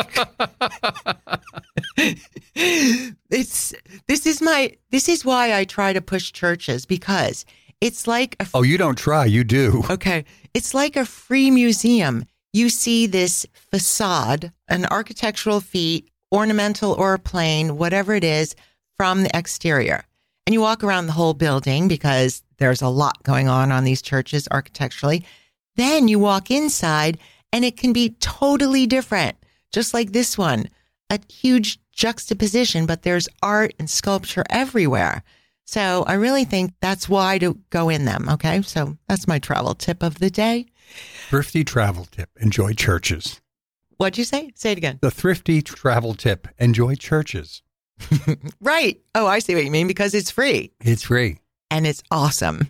it's 2.57 3.73
this 4.09 4.27
is 4.27 4.43
my 4.43 4.77
this 4.91 5.09
is 5.09 5.25
why 5.25 5.57
I 5.57 5.63
try 5.63 5.93
to 5.93 6.01
push 6.01 6.33
churches 6.33 6.87
because 6.87 7.45
it's 7.81 8.09
like 8.09 8.35
a 8.41 8.49
Oh, 8.53 8.63
you 8.63 8.77
don't 8.77 8.99
try, 8.99 9.27
you 9.27 9.45
do. 9.45 9.85
Okay. 9.89 10.25
It's 10.55 10.75
like 10.75 10.97
a 10.97 11.07
free 11.07 11.53
museum. 11.53 12.25
You 12.53 12.69
see 12.69 13.07
this 13.07 13.47
facade, 13.55 14.53
an 14.67 14.87
architectural 14.87 15.61
feat, 15.61 16.11
ornamental 16.33 16.95
or 16.95 17.17
plain, 17.17 17.77
whatever 17.77 18.13
it 18.13 18.25
is, 18.25 18.57
from 18.97 19.23
the 19.23 19.31
exterior. 19.37 20.05
And 20.47 20.53
you 20.53 20.61
walk 20.61 20.85
around 20.85 21.07
the 21.07 21.13
whole 21.13 21.35
building 21.35 21.89
because 21.89 22.43
there's 22.59 22.83
a 22.83 22.89
lot 22.89 23.23
going 23.23 23.49
on 23.49 23.73
on 23.73 23.85
these 23.85 24.03
churches 24.03 24.47
architecturally. 24.51 25.25
Then 25.77 26.07
you 26.07 26.19
walk 26.19 26.51
inside 26.51 27.19
and 27.53 27.65
it 27.65 27.77
can 27.77 27.93
be 27.93 28.11
totally 28.21 28.87
different, 28.87 29.37
just 29.73 29.95
like 29.95 30.13
this 30.13 30.37
one, 30.37 30.69
a 31.11 31.19
huge 31.33 31.79
juxtaposition, 31.93 32.87
but 32.87 33.03
there's 33.03 33.29
art 33.43 33.75
and 33.79 33.89
sculpture 33.89 34.45
everywhere. 34.51 35.23
So 35.65 36.05
I 36.07 36.15
really 36.15 36.45
think 36.45 36.73
that's 36.81 37.09
why 37.09 37.39
to 37.39 37.59
go 37.71 37.89
in 37.89 38.05
them. 38.05 38.29
Okay. 38.29 38.61
So 38.63 38.99
that's 39.09 39.27
my 39.27 39.39
travel 39.39 39.75
tip 39.75 40.03
of 40.03 40.19
the 40.19 40.31
day. 40.31 40.67
Thrifty 41.29 41.65
travel 41.65 42.05
tip 42.05 42.31
enjoy 42.37 42.75
churches. 42.75 43.41
What'd 43.97 44.19
you 44.19 44.25
say? 44.25 44.53
Say 44.55 44.73
it 44.73 44.79
again. 44.79 44.99
The 45.01 45.11
thrifty 45.11 45.63
travel 45.63 46.15
tip 46.15 46.49
enjoy 46.59 46.97
churches. 46.97 47.63
Right. 48.61 49.01
Oh, 49.15 49.27
I 49.27 49.39
see 49.39 49.55
what 49.55 49.65
you 49.65 49.71
mean 49.71 49.87
because 49.87 50.15
it's 50.15 50.31
free 50.31 50.73
It's 50.81 51.03
free. 51.05 51.39
and 51.71 51.87
it's 51.87 52.03
awesome. 52.11 52.69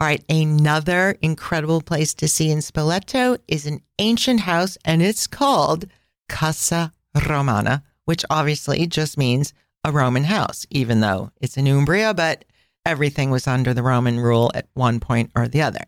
All 0.00 0.06
right. 0.06 0.22
Another 0.28 1.16
incredible 1.22 1.80
place 1.82 2.14
to 2.14 2.28
see 2.28 2.50
in 2.50 2.58
Spoleto 2.58 3.38
is 3.48 3.66
an 3.66 3.80
ancient 3.98 4.40
house 4.40 4.78
and 4.84 5.02
it's 5.02 5.26
called 5.26 5.86
Casa 6.28 6.92
Romana, 7.28 7.82
which 8.04 8.24
obviously 8.30 8.86
just 8.86 9.18
means 9.18 9.52
a 9.84 9.92
Roman 9.92 10.24
house, 10.24 10.66
even 10.70 11.00
though 11.00 11.30
it's 11.40 11.56
in 11.56 11.66
Umbria, 11.66 12.14
but 12.14 12.44
everything 12.86 13.30
was 13.30 13.46
under 13.46 13.74
the 13.74 13.82
Roman 13.82 14.20
rule 14.20 14.50
at 14.54 14.68
one 14.74 15.00
point 15.00 15.30
or 15.34 15.48
the 15.48 15.62
other. 15.62 15.84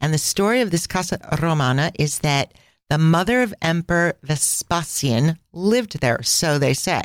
And 0.00 0.12
the 0.12 0.18
story 0.18 0.60
of 0.60 0.70
this 0.70 0.86
Casa 0.86 1.18
Romana 1.40 1.90
is 1.98 2.18
that 2.20 2.52
the 2.90 2.98
mother 2.98 3.42
of 3.42 3.54
Emperor 3.62 4.14
Vespasian 4.22 5.38
lived 5.52 6.00
there, 6.00 6.22
so 6.22 6.58
they 6.58 6.74
say. 6.74 7.02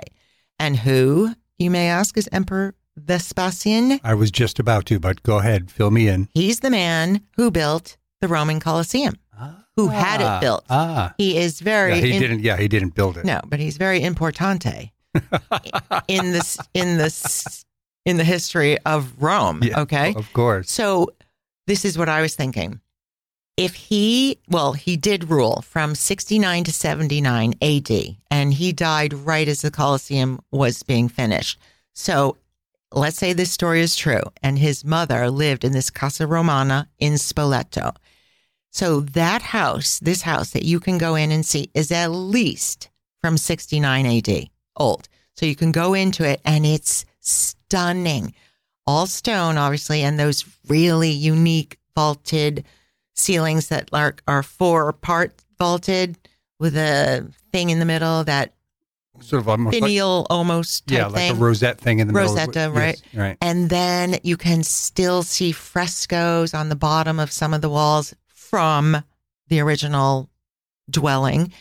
And 0.62 0.78
who, 0.78 1.34
you 1.58 1.72
may 1.72 1.88
ask, 1.90 2.16
is 2.20 2.30
Emperor 2.32 2.76
Vespasian? 2.96 4.00
I 4.04 4.14
was 4.14 4.30
just 4.30 4.60
about 4.60 4.86
to, 4.86 5.00
but 5.00 5.24
go 5.24 5.40
ahead, 5.40 5.72
fill 5.72 5.90
me 5.90 6.08
in. 6.08 6.30
He's 6.36 6.60
the 6.60 6.70
man 6.70 7.22
who 7.36 7.50
built 7.50 7.98
the 8.20 8.28
Roman 8.28 8.60
Colosseum, 8.60 9.16
who 9.76 9.88
had 9.88 10.22
it 10.22 10.40
built. 10.40 10.64
Ah. 10.70 11.16
He 11.18 11.36
is 11.36 11.60
very 11.62 11.96
Yeah, 11.96 12.02
he 12.06 12.14
in- 12.14 12.22
didn't 12.22 12.40
yeah, 12.42 12.58
he 12.58 12.68
didn't 12.68 12.94
build 12.94 13.18
it. 13.18 13.26
no, 13.26 13.42
but 13.48 13.60
he's 13.60 13.78
very 13.78 14.02
importante 14.02 14.92
in 16.08 16.32
this 16.32 16.60
in 16.76 16.98
this 16.98 17.66
in 18.06 18.18
the 18.18 18.24
history 18.24 18.78
of 18.86 19.12
Rome. 19.18 19.62
Yeah, 19.64 19.82
okay, 19.82 20.14
Of 20.16 20.32
course. 20.34 20.70
so 20.70 21.08
this 21.66 21.86
is 21.86 21.98
what 21.98 22.08
I 22.08 22.22
was 22.22 22.36
thinking. 22.36 22.80
If 23.62 23.76
he, 23.76 24.40
well, 24.50 24.74
he 24.74 24.98
did 24.98 25.30
rule 25.30 25.62
from 25.62 25.94
69 25.94 26.64
to 26.64 26.74
79 26.74 27.54
AD, 27.62 27.92
and 28.32 28.56
he 28.56 28.74
died 28.74 29.14
right 29.14 29.48
as 29.48 29.62
the 29.62 29.70
Colosseum 29.70 30.40
was 30.50 30.82
being 30.82 31.08
finished. 31.08 31.60
So 31.94 32.38
let's 32.92 33.18
say 33.18 33.34
this 33.34 33.52
story 33.52 33.82
is 33.82 33.96
true, 33.96 34.24
and 34.42 34.58
his 34.58 34.84
mother 34.84 35.30
lived 35.30 35.64
in 35.64 35.74
this 35.74 35.92
Casa 35.92 36.26
Romana 36.26 36.90
in 36.98 37.14
Spoleto. 37.14 37.96
So 38.72 39.02
that 39.02 39.44
house, 39.44 40.00
this 40.00 40.24
house 40.24 40.50
that 40.54 40.66
you 40.66 40.80
can 40.80 40.98
go 40.98 41.14
in 41.14 41.32
and 41.32 41.46
see, 41.46 41.70
is 41.76 41.92
at 41.92 42.08
least 42.08 42.90
from 43.20 43.38
69 43.38 44.08
AD, 44.08 44.50
old. 44.76 45.08
So 45.36 45.46
you 45.46 45.56
can 45.56 45.72
go 45.72 45.94
into 45.94 46.28
it, 46.28 46.42
and 46.44 46.66
it's 46.66 47.06
stunning 47.20 48.34
all 48.88 49.06
stone, 49.06 49.60
obviously, 49.60 50.02
and 50.02 50.20
those 50.20 50.46
really 50.68 51.12
unique 51.12 51.78
vaulted 51.94 52.66
ceilings 53.22 53.70
that 53.70 53.90
are, 53.94 54.16
are 54.28 54.44
four 54.44 54.94
part 54.94 55.34
vaulted 55.58 56.18
with 56.60 56.76
a 56.76 57.28
thing 57.52 57.70
in 57.70 57.80
the 57.80 57.86
middle 57.86 58.24
that 58.24 58.54
sort 59.20 59.42
of 59.42 59.50
almost 59.50 59.76
like, 59.76 59.84
finial 59.84 60.26
almost 60.30 60.88
type 60.88 60.98
yeah, 60.98 61.06
like 61.06 61.16
thing. 61.16 61.32
a 61.32 61.36
rosette 61.36 61.80
thing 61.80 62.00
in 62.00 62.08
the 62.08 62.14
middle. 62.14 62.30
Rosetta, 62.30 62.60
Yes, 62.60 62.76
right. 62.76 63.02
right. 63.14 63.38
and 63.42 63.70
then 63.70 64.18
you 64.24 64.36
can 64.38 64.64
still 64.64 65.22
see 65.24 65.52
frescoes 65.52 66.54
on 66.54 66.70
the 66.70 66.76
bottom 66.76 67.20
of 67.20 67.32
some 67.32 67.54
of 67.54 67.62
the 67.62 67.70
walls 67.70 68.16
from 68.28 69.04
the 69.48 69.60
original 69.60 70.30
dwelling. 70.90 71.52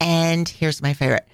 And 0.00 0.48
here's 0.48 0.80
my 0.82 0.94
favorite. 0.94 1.28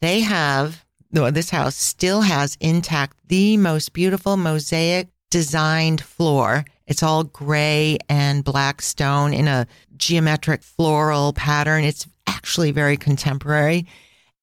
They 0.00 0.20
have, 0.20 0.84
no, 1.12 1.30
this 1.30 1.50
house 1.50 1.76
still 1.76 2.22
has 2.22 2.56
intact 2.60 3.16
the 3.28 3.56
most 3.56 3.92
beautiful 3.92 4.36
mosaic 4.36 5.08
designed 5.30 6.00
floor. 6.00 6.64
It's 6.86 7.02
all 7.02 7.24
gray 7.24 7.98
and 8.08 8.44
black 8.44 8.82
stone 8.82 9.32
in 9.32 9.48
a 9.48 9.66
geometric 9.96 10.62
floral 10.62 11.32
pattern. 11.32 11.84
It's 11.84 12.06
actually 12.26 12.70
very 12.70 12.96
contemporary 12.96 13.86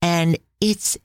and 0.02 0.38
it's 0.62 0.98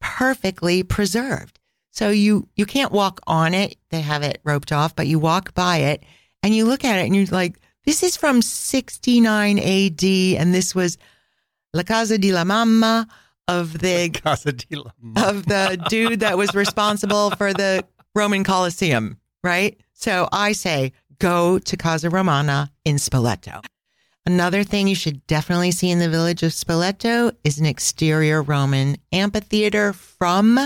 perfectly 0.00 0.82
preserved. 0.82 1.58
So 1.90 2.10
you 2.10 2.48
you 2.56 2.66
can't 2.66 2.92
walk 2.92 3.20
on 3.26 3.54
it. 3.54 3.76
They 3.90 4.00
have 4.00 4.22
it 4.22 4.40
roped 4.44 4.72
off, 4.72 4.96
but 4.96 5.06
you 5.06 5.18
walk 5.18 5.54
by 5.54 5.78
it 5.78 6.04
and 6.42 6.54
you 6.54 6.64
look 6.64 6.84
at 6.84 6.98
it 6.98 7.06
and 7.06 7.14
you're 7.14 7.26
like, 7.26 7.58
this 7.84 8.02
is 8.02 8.16
from 8.16 8.42
69 8.42 9.58
AD 9.58 10.04
and 10.04 10.54
this 10.54 10.74
was 10.74 10.98
La 11.74 11.82
Casa 11.82 12.18
di 12.18 12.32
la 12.32 12.44
Mamma 12.44 13.06
of 13.48 13.78
the 13.78 14.10
Casa 14.10 14.52
di 14.52 14.76
la 14.76 14.90
Mamma. 15.00 15.28
of 15.28 15.46
the 15.46 15.84
dude 15.88 16.20
that 16.20 16.38
was 16.38 16.54
responsible 16.54 17.30
for 17.32 17.52
the 17.52 17.84
Roman 18.14 18.44
Colosseum, 18.44 19.18
right? 19.42 19.80
So 19.92 20.28
I 20.32 20.52
say 20.52 20.92
go 21.18 21.58
to 21.58 21.76
Casa 21.76 22.10
Romana 22.10 22.72
in 22.84 22.96
Spoleto. 22.96 23.64
Another 24.24 24.62
thing 24.62 24.86
you 24.86 24.94
should 24.94 25.26
definitely 25.26 25.72
see 25.72 25.90
in 25.90 25.98
the 25.98 26.08
village 26.08 26.42
of 26.42 26.52
Spoleto 26.52 27.34
is 27.42 27.58
an 27.58 27.66
exterior 27.66 28.42
Roman 28.42 28.96
amphitheater 29.12 29.92
from 29.92 30.58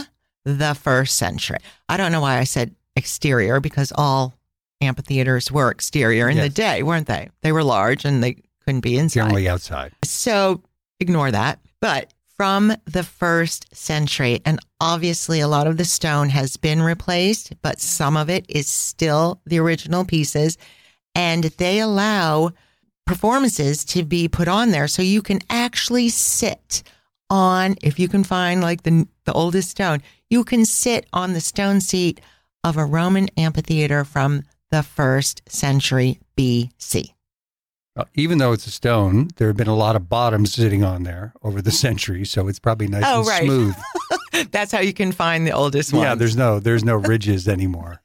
the 0.45 0.75
first 0.75 1.17
century. 1.17 1.59
I 1.89 1.97
don't 1.97 2.13
know 2.13 2.21
why 2.21 2.39
I 2.39 2.45
said 2.45 2.75
exterior 2.97 3.61
because 3.61 3.93
all 3.95 4.35
amphitheaters 4.81 5.51
were 5.51 5.71
exterior 5.71 6.29
in 6.29 6.37
the 6.37 6.51
day, 6.51 6.83
weren't 6.83 7.07
they? 7.07 7.31
They 7.43 7.53
were 7.53 7.65
large 7.65 8.05
and 8.05 8.23
they 8.23 8.43
couldn't 8.65 8.83
be 8.83 8.99
inside. 8.99 9.21
Generally 9.21 9.49
outside. 9.49 9.93
So 10.05 10.63
ignore 11.01 11.31
that. 11.31 11.59
But 11.81 12.13
from 12.37 12.73
the 12.85 13.03
first 13.03 13.75
century, 13.75 14.41
and 14.45 14.61
obviously 14.81 15.41
a 15.41 15.49
lot 15.49 15.67
of 15.67 15.77
the 15.77 15.85
stone 15.85 16.29
has 16.29 16.57
been 16.57 16.83
replaced, 16.83 17.55
but 17.63 17.81
some 17.81 18.17
of 18.17 18.29
it 18.29 18.45
is 18.49 18.67
still 18.67 19.41
the 19.47 19.59
original 19.59 20.05
pieces. 20.05 20.59
And 21.15 21.45
they 21.45 21.81
allow 21.81 22.53
performances 23.07 23.85
to 23.87 24.05
be 24.05 24.29
put 24.29 24.49
on 24.49 24.71
there 24.71 24.89
so 24.89 25.01
you 25.01 25.23
can 25.23 25.41
actually 25.49 26.11
sit 26.11 26.83
on, 27.31 27.77
if 27.83 27.99
you 27.99 28.09
can 28.09 28.23
find 28.23 28.61
like 28.61 28.83
the, 28.83 29.09
the 29.25 29.33
oldest 29.33 29.71
stone, 29.71 30.03
you 30.29 30.45
can 30.45 30.65
sit 30.65 31.07
on 31.13 31.33
the 31.33 31.41
stone 31.41 31.81
seat 31.81 32.21
of 32.63 32.77
a 32.77 32.85
Roman 32.85 33.29
amphitheater 33.37 34.05
from 34.05 34.43
the 34.71 34.83
first 34.83 35.43
century 35.49 36.19
BC. 36.37 37.16
Uh, 37.97 38.05
even 38.15 38.37
though 38.39 38.53
it's 38.53 38.67
a 38.67 38.71
stone, 38.71 39.29
there 39.37 39.49
have 39.49 39.57
been 39.57 39.67
a 39.69 39.75
lot 39.75 39.97
of 39.97 40.07
bottoms 40.09 40.53
sitting 40.53 40.85
on 40.85 41.03
there 41.05 41.33
over 41.43 41.63
the 41.63 41.71
centuries, 41.71 42.31
so 42.31 42.47
it's 42.47 42.59
probably 42.59 42.87
nice 42.89 43.05
Oh, 43.07 43.21
and 43.21 43.27
right. 43.29 43.43
smooth. 43.45 43.75
That's 44.51 44.71
how 44.71 44.81
you 44.81 44.93
can 44.93 45.13
find 45.13 45.47
the 45.47 45.53
oldest 45.53 45.93
one. 45.95 46.03
yeah, 46.03 46.15
there's 46.15 46.37
no 46.37 46.61
there's 46.61 46.85
no 46.85 46.97
ridges 46.97 47.49
anymore. 47.49 48.03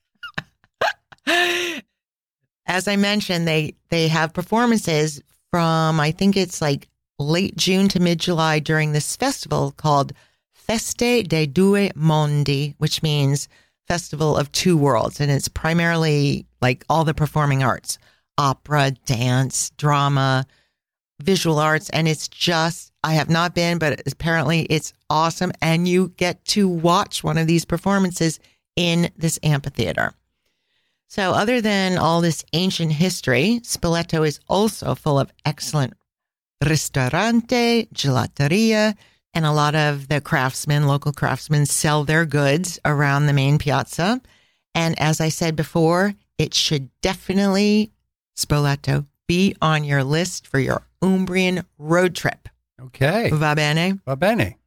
As 1.28 2.88
I 2.88 2.96
mentioned, 2.96 3.48
they 3.48 3.76
they 3.90 4.08
have 4.08 4.34
performances 4.34 5.22
from 5.50 6.00
I 6.00 6.12
think 6.12 6.38
it's 6.38 6.62
like 6.62 6.88
late 7.20 7.58
June 7.58 7.88
to 7.90 8.00
mid 8.00 8.20
July 8.20 8.60
during 8.60 8.94
this 8.94 9.16
festival 9.18 9.72
called 9.76 10.14
Feste 10.54 11.28
dei 11.28 11.46
Due 11.48 11.90
Mondi, 11.96 12.76
which 12.78 13.04
means 13.04 13.50
Festival 13.88 14.38
of 14.38 14.52
Two 14.54 14.78
Worlds, 14.78 15.20
and 15.20 15.30
it's 15.30 15.50
primarily 15.50 16.46
like 16.62 16.86
all 16.90 17.04
the 17.04 17.14
performing 17.14 17.62
arts, 17.62 17.98
opera, 18.38 18.92
dance, 19.06 19.72
drama, 19.72 20.46
visual 21.22 21.60
arts, 21.60 21.90
and 21.90 22.08
it's 22.08 22.28
just 22.28 22.92
I 23.04 23.14
have 23.14 23.30
not 23.30 23.56
been, 23.56 23.80
but 23.80 24.02
apparently 24.06 24.62
it's 24.64 24.94
awesome, 25.10 25.52
and 25.62 25.88
you 25.88 26.10
get 26.18 26.44
to 26.46 26.68
watch 26.68 27.24
one 27.24 27.38
of 27.38 27.48
these 27.48 27.66
performances 27.66 28.40
in 28.76 29.10
this 29.18 29.40
amphitheater. 29.44 30.14
So, 31.08 31.32
other 31.32 31.60
than 31.60 31.98
all 31.98 32.22
this 32.22 32.46
ancient 32.54 32.94
history, 32.94 33.60
Spoleto 33.64 34.26
is 34.26 34.40
also 34.48 34.96
full 34.96 35.20
of 35.20 35.34
excellent 35.46 35.94
ristorante, 36.64 37.88
gelateria, 37.94 38.96
and 39.34 39.46
a 39.46 39.52
lot 39.52 39.76
of 39.76 40.08
the 40.08 40.22
craftsmen, 40.22 40.88
local 40.88 41.12
craftsmen, 41.12 41.66
sell 41.66 42.04
their 42.04 42.26
goods 42.26 42.80
around 42.86 43.26
the 43.26 43.34
main 43.34 43.58
piazza. 43.58 44.22
And 44.76 44.98
as 45.00 45.20
I 45.20 45.30
said 45.30 45.56
before, 45.56 46.14
it 46.38 46.54
should 46.54 46.90
definitely, 47.02 47.92
Spoleto, 48.46 49.06
be 49.28 49.56
on 49.62 49.84
your 49.84 50.04
list 50.04 50.48
for 50.48 50.60
your 50.60 50.84
Umbrian 51.02 51.66
road 51.78 52.16
trip. 52.16 52.50
Okay. 52.82 53.30
Va 53.32 53.56
bene? 53.56 54.00
Va 54.06 54.16
bene. 54.16 54.58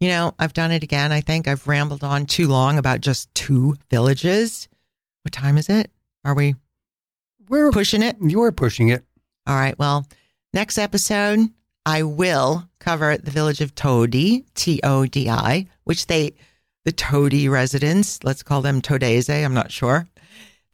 You 0.00 0.08
know, 0.08 0.34
I've 0.38 0.52
done 0.52 0.72
it 0.72 0.82
again. 0.82 1.10
I 1.12 1.20
think 1.20 1.48
I've 1.48 1.66
rambled 1.66 2.04
on 2.04 2.26
too 2.26 2.48
long 2.48 2.78
about 2.78 3.00
just 3.00 3.34
two 3.34 3.76
villages. 3.90 4.68
What 5.22 5.32
time 5.32 5.56
is 5.58 5.68
it? 5.68 5.90
Are 6.24 6.34
we 6.34 6.54
We're 7.48 7.70
pushing 7.70 8.02
it? 8.02 8.16
you're 8.20 8.52
pushing 8.52 8.88
it. 8.88 9.04
All 9.46 9.56
right. 9.56 9.78
Well, 9.78 10.06
next 10.52 10.78
episode, 10.78 11.48
I 11.84 12.02
will 12.02 12.68
cover 12.78 13.16
the 13.16 13.30
village 13.30 13.60
of 13.60 13.74
Todi, 13.74 14.44
T 14.54 14.80
O 14.82 15.06
D 15.06 15.28
I, 15.30 15.66
which 15.84 16.06
they, 16.06 16.34
the 16.84 16.92
Todi 16.92 17.48
residents, 17.48 18.22
let's 18.22 18.42
call 18.42 18.60
them 18.62 18.82
Todese, 18.82 19.44
I'm 19.44 19.54
not 19.54 19.72
sure. 19.72 20.06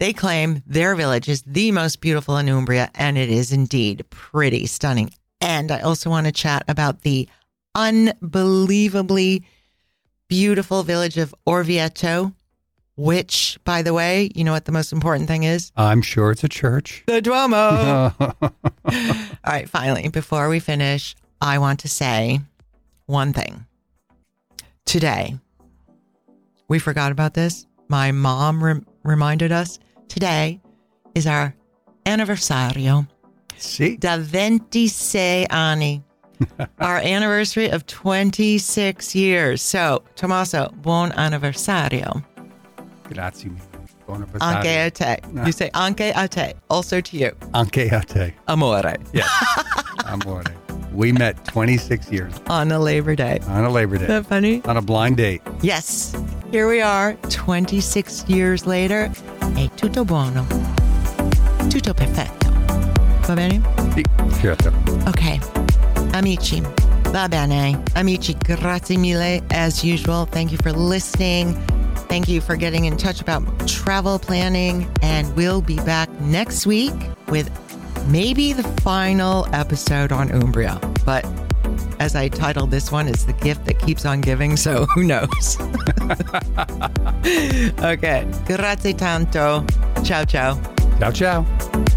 They 0.02 0.12
claim 0.12 0.64
their 0.66 0.96
village 0.96 1.28
is 1.28 1.42
the 1.42 1.70
most 1.70 2.00
beautiful 2.00 2.36
in 2.36 2.48
Umbria, 2.48 2.90
and 2.96 3.16
it 3.16 3.28
is 3.30 3.52
indeed 3.52 4.04
pretty 4.10 4.66
stunning. 4.66 5.10
And 5.40 5.70
I 5.70 5.78
also 5.78 6.10
want 6.10 6.26
to 6.26 6.32
chat 6.32 6.64
about 6.66 7.02
the 7.02 7.28
unbelievably 7.76 9.44
beautiful 10.26 10.82
village 10.82 11.18
of 11.18 11.32
Orvieto, 11.46 12.34
which, 12.96 13.60
by 13.62 13.82
the 13.82 13.94
way, 13.94 14.32
you 14.34 14.42
know 14.42 14.50
what 14.50 14.64
the 14.64 14.72
most 14.72 14.92
important 14.92 15.28
thing 15.28 15.44
is? 15.44 15.70
I'm 15.76 16.02
sure 16.02 16.32
it's 16.32 16.42
a 16.42 16.48
church. 16.48 17.04
The 17.06 17.22
Duomo. 17.22 18.12
All 18.18 18.52
right, 19.46 19.68
finally, 19.68 20.08
before 20.08 20.48
we 20.48 20.58
finish, 20.58 21.14
I 21.40 21.58
want 21.58 21.78
to 21.78 21.88
say 21.88 22.40
one 23.06 23.32
thing. 23.32 23.66
Today, 24.84 25.38
we 26.66 26.80
forgot 26.80 27.12
about 27.12 27.34
this. 27.34 27.68
My 27.86 28.10
mom 28.10 28.64
rem- 28.64 28.86
reminded 29.04 29.52
us 29.52 29.78
today 30.08 30.60
is 31.14 31.26
our 31.26 31.54
anniversario 32.06 33.06
See? 33.56 33.96
da 33.96 34.16
26 34.16 35.46
anni, 35.50 36.02
our 36.80 36.98
anniversary 36.98 37.70
of 37.70 37.86
26 37.86 39.14
years. 39.14 39.62
So, 39.62 40.02
Tommaso, 40.16 40.70
buon 40.82 41.12
anniversario. 41.12 42.24
Grazie 43.12 43.50
mille. 43.50 43.62
Buon 44.06 44.26
Anche 44.40 44.66
a 44.86 44.90
te. 44.90 45.04
Ah. 45.36 45.46
You 45.46 45.52
say 45.52 45.70
anche 45.74 46.12
a 46.14 46.26
te, 46.28 46.54
also 46.68 47.00
to 47.00 47.16
you. 47.16 47.30
Anche 47.54 47.88
a 47.92 48.00
te. 48.04 48.34
Amore. 48.48 48.96
Yes. 49.12 49.28
Amore. 50.06 50.42
We 50.92 51.12
met 51.12 51.42
26 51.46 52.10
years 52.10 52.34
On 52.48 52.70
a 52.72 52.78
Labor 52.78 53.14
Day. 53.14 53.38
on 53.48 53.64
a 53.64 53.70
Labor 53.70 53.94
Isn't 53.94 54.08
Day 54.08 54.14
that 54.14 54.26
funny? 54.26 54.60
on 54.64 54.76
a 54.76 54.82
blind 54.82 55.16
date. 55.18 55.40
Yes. 55.62 56.14
Here 56.52 56.68
we 56.68 56.82
are, 56.82 57.14
26 57.30 58.28
years 58.28 58.66
later. 58.66 59.10
E 59.56 59.70
tutto 59.74 60.04
buono. 60.04 60.46
Tutto 61.70 61.94
perfetto. 61.94 62.50
Va 63.26 63.32
bene? 63.32 63.62
Sì, 63.94 64.04
certo. 64.38 64.70
Ok. 65.06 65.38
Amici. 66.12 66.62
Va 67.08 67.26
bene. 67.26 67.82
Amici, 67.94 68.36
grazie 68.36 68.98
mille 68.98 69.42
as 69.48 69.82
usual. 69.82 70.26
Thank 70.26 70.50
you 70.50 70.58
for 70.60 70.72
listening. 70.72 71.56
Thank 72.08 72.28
you 72.28 72.42
for 72.42 72.54
getting 72.54 72.84
in 72.84 72.98
touch 72.98 73.22
about 73.22 73.44
travel 73.66 74.18
planning. 74.18 74.86
And 75.00 75.34
we'll 75.34 75.62
be 75.62 75.76
back 75.86 76.10
next 76.20 76.66
week 76.66 76.92
with 77.28 77.50
maybe 78.08 78.52
the 78.52 78.64
final 78.82 79.46
episode 79.54 80.12
on 80.12 80.28
Umbria. 80.28 80.78
But 81.06 81.24
as 82.02 82.16
I 82.16 82.26
titled 82.26 82.72
this 82.72 82.90
one, 82.90 83.06
it's 83.06 83.22
the 83.22 83.32
gift 83.32 83.64
that 83.66 83.78
keeps 83.78 84.04
on 84.04 84.20
giving. 84.20 84.56
So 84.56 84.86
who 84.94 85.04
knows? 85.04 85.56
okay. 87.80 88.26
Grazie 88.44 88.94
tanto. 88.94 89.64
Ciao, 90.02 90.24
ciao. 90.24 90.60
Ciao, 90.98 91.12
ciao. 91.12 91.91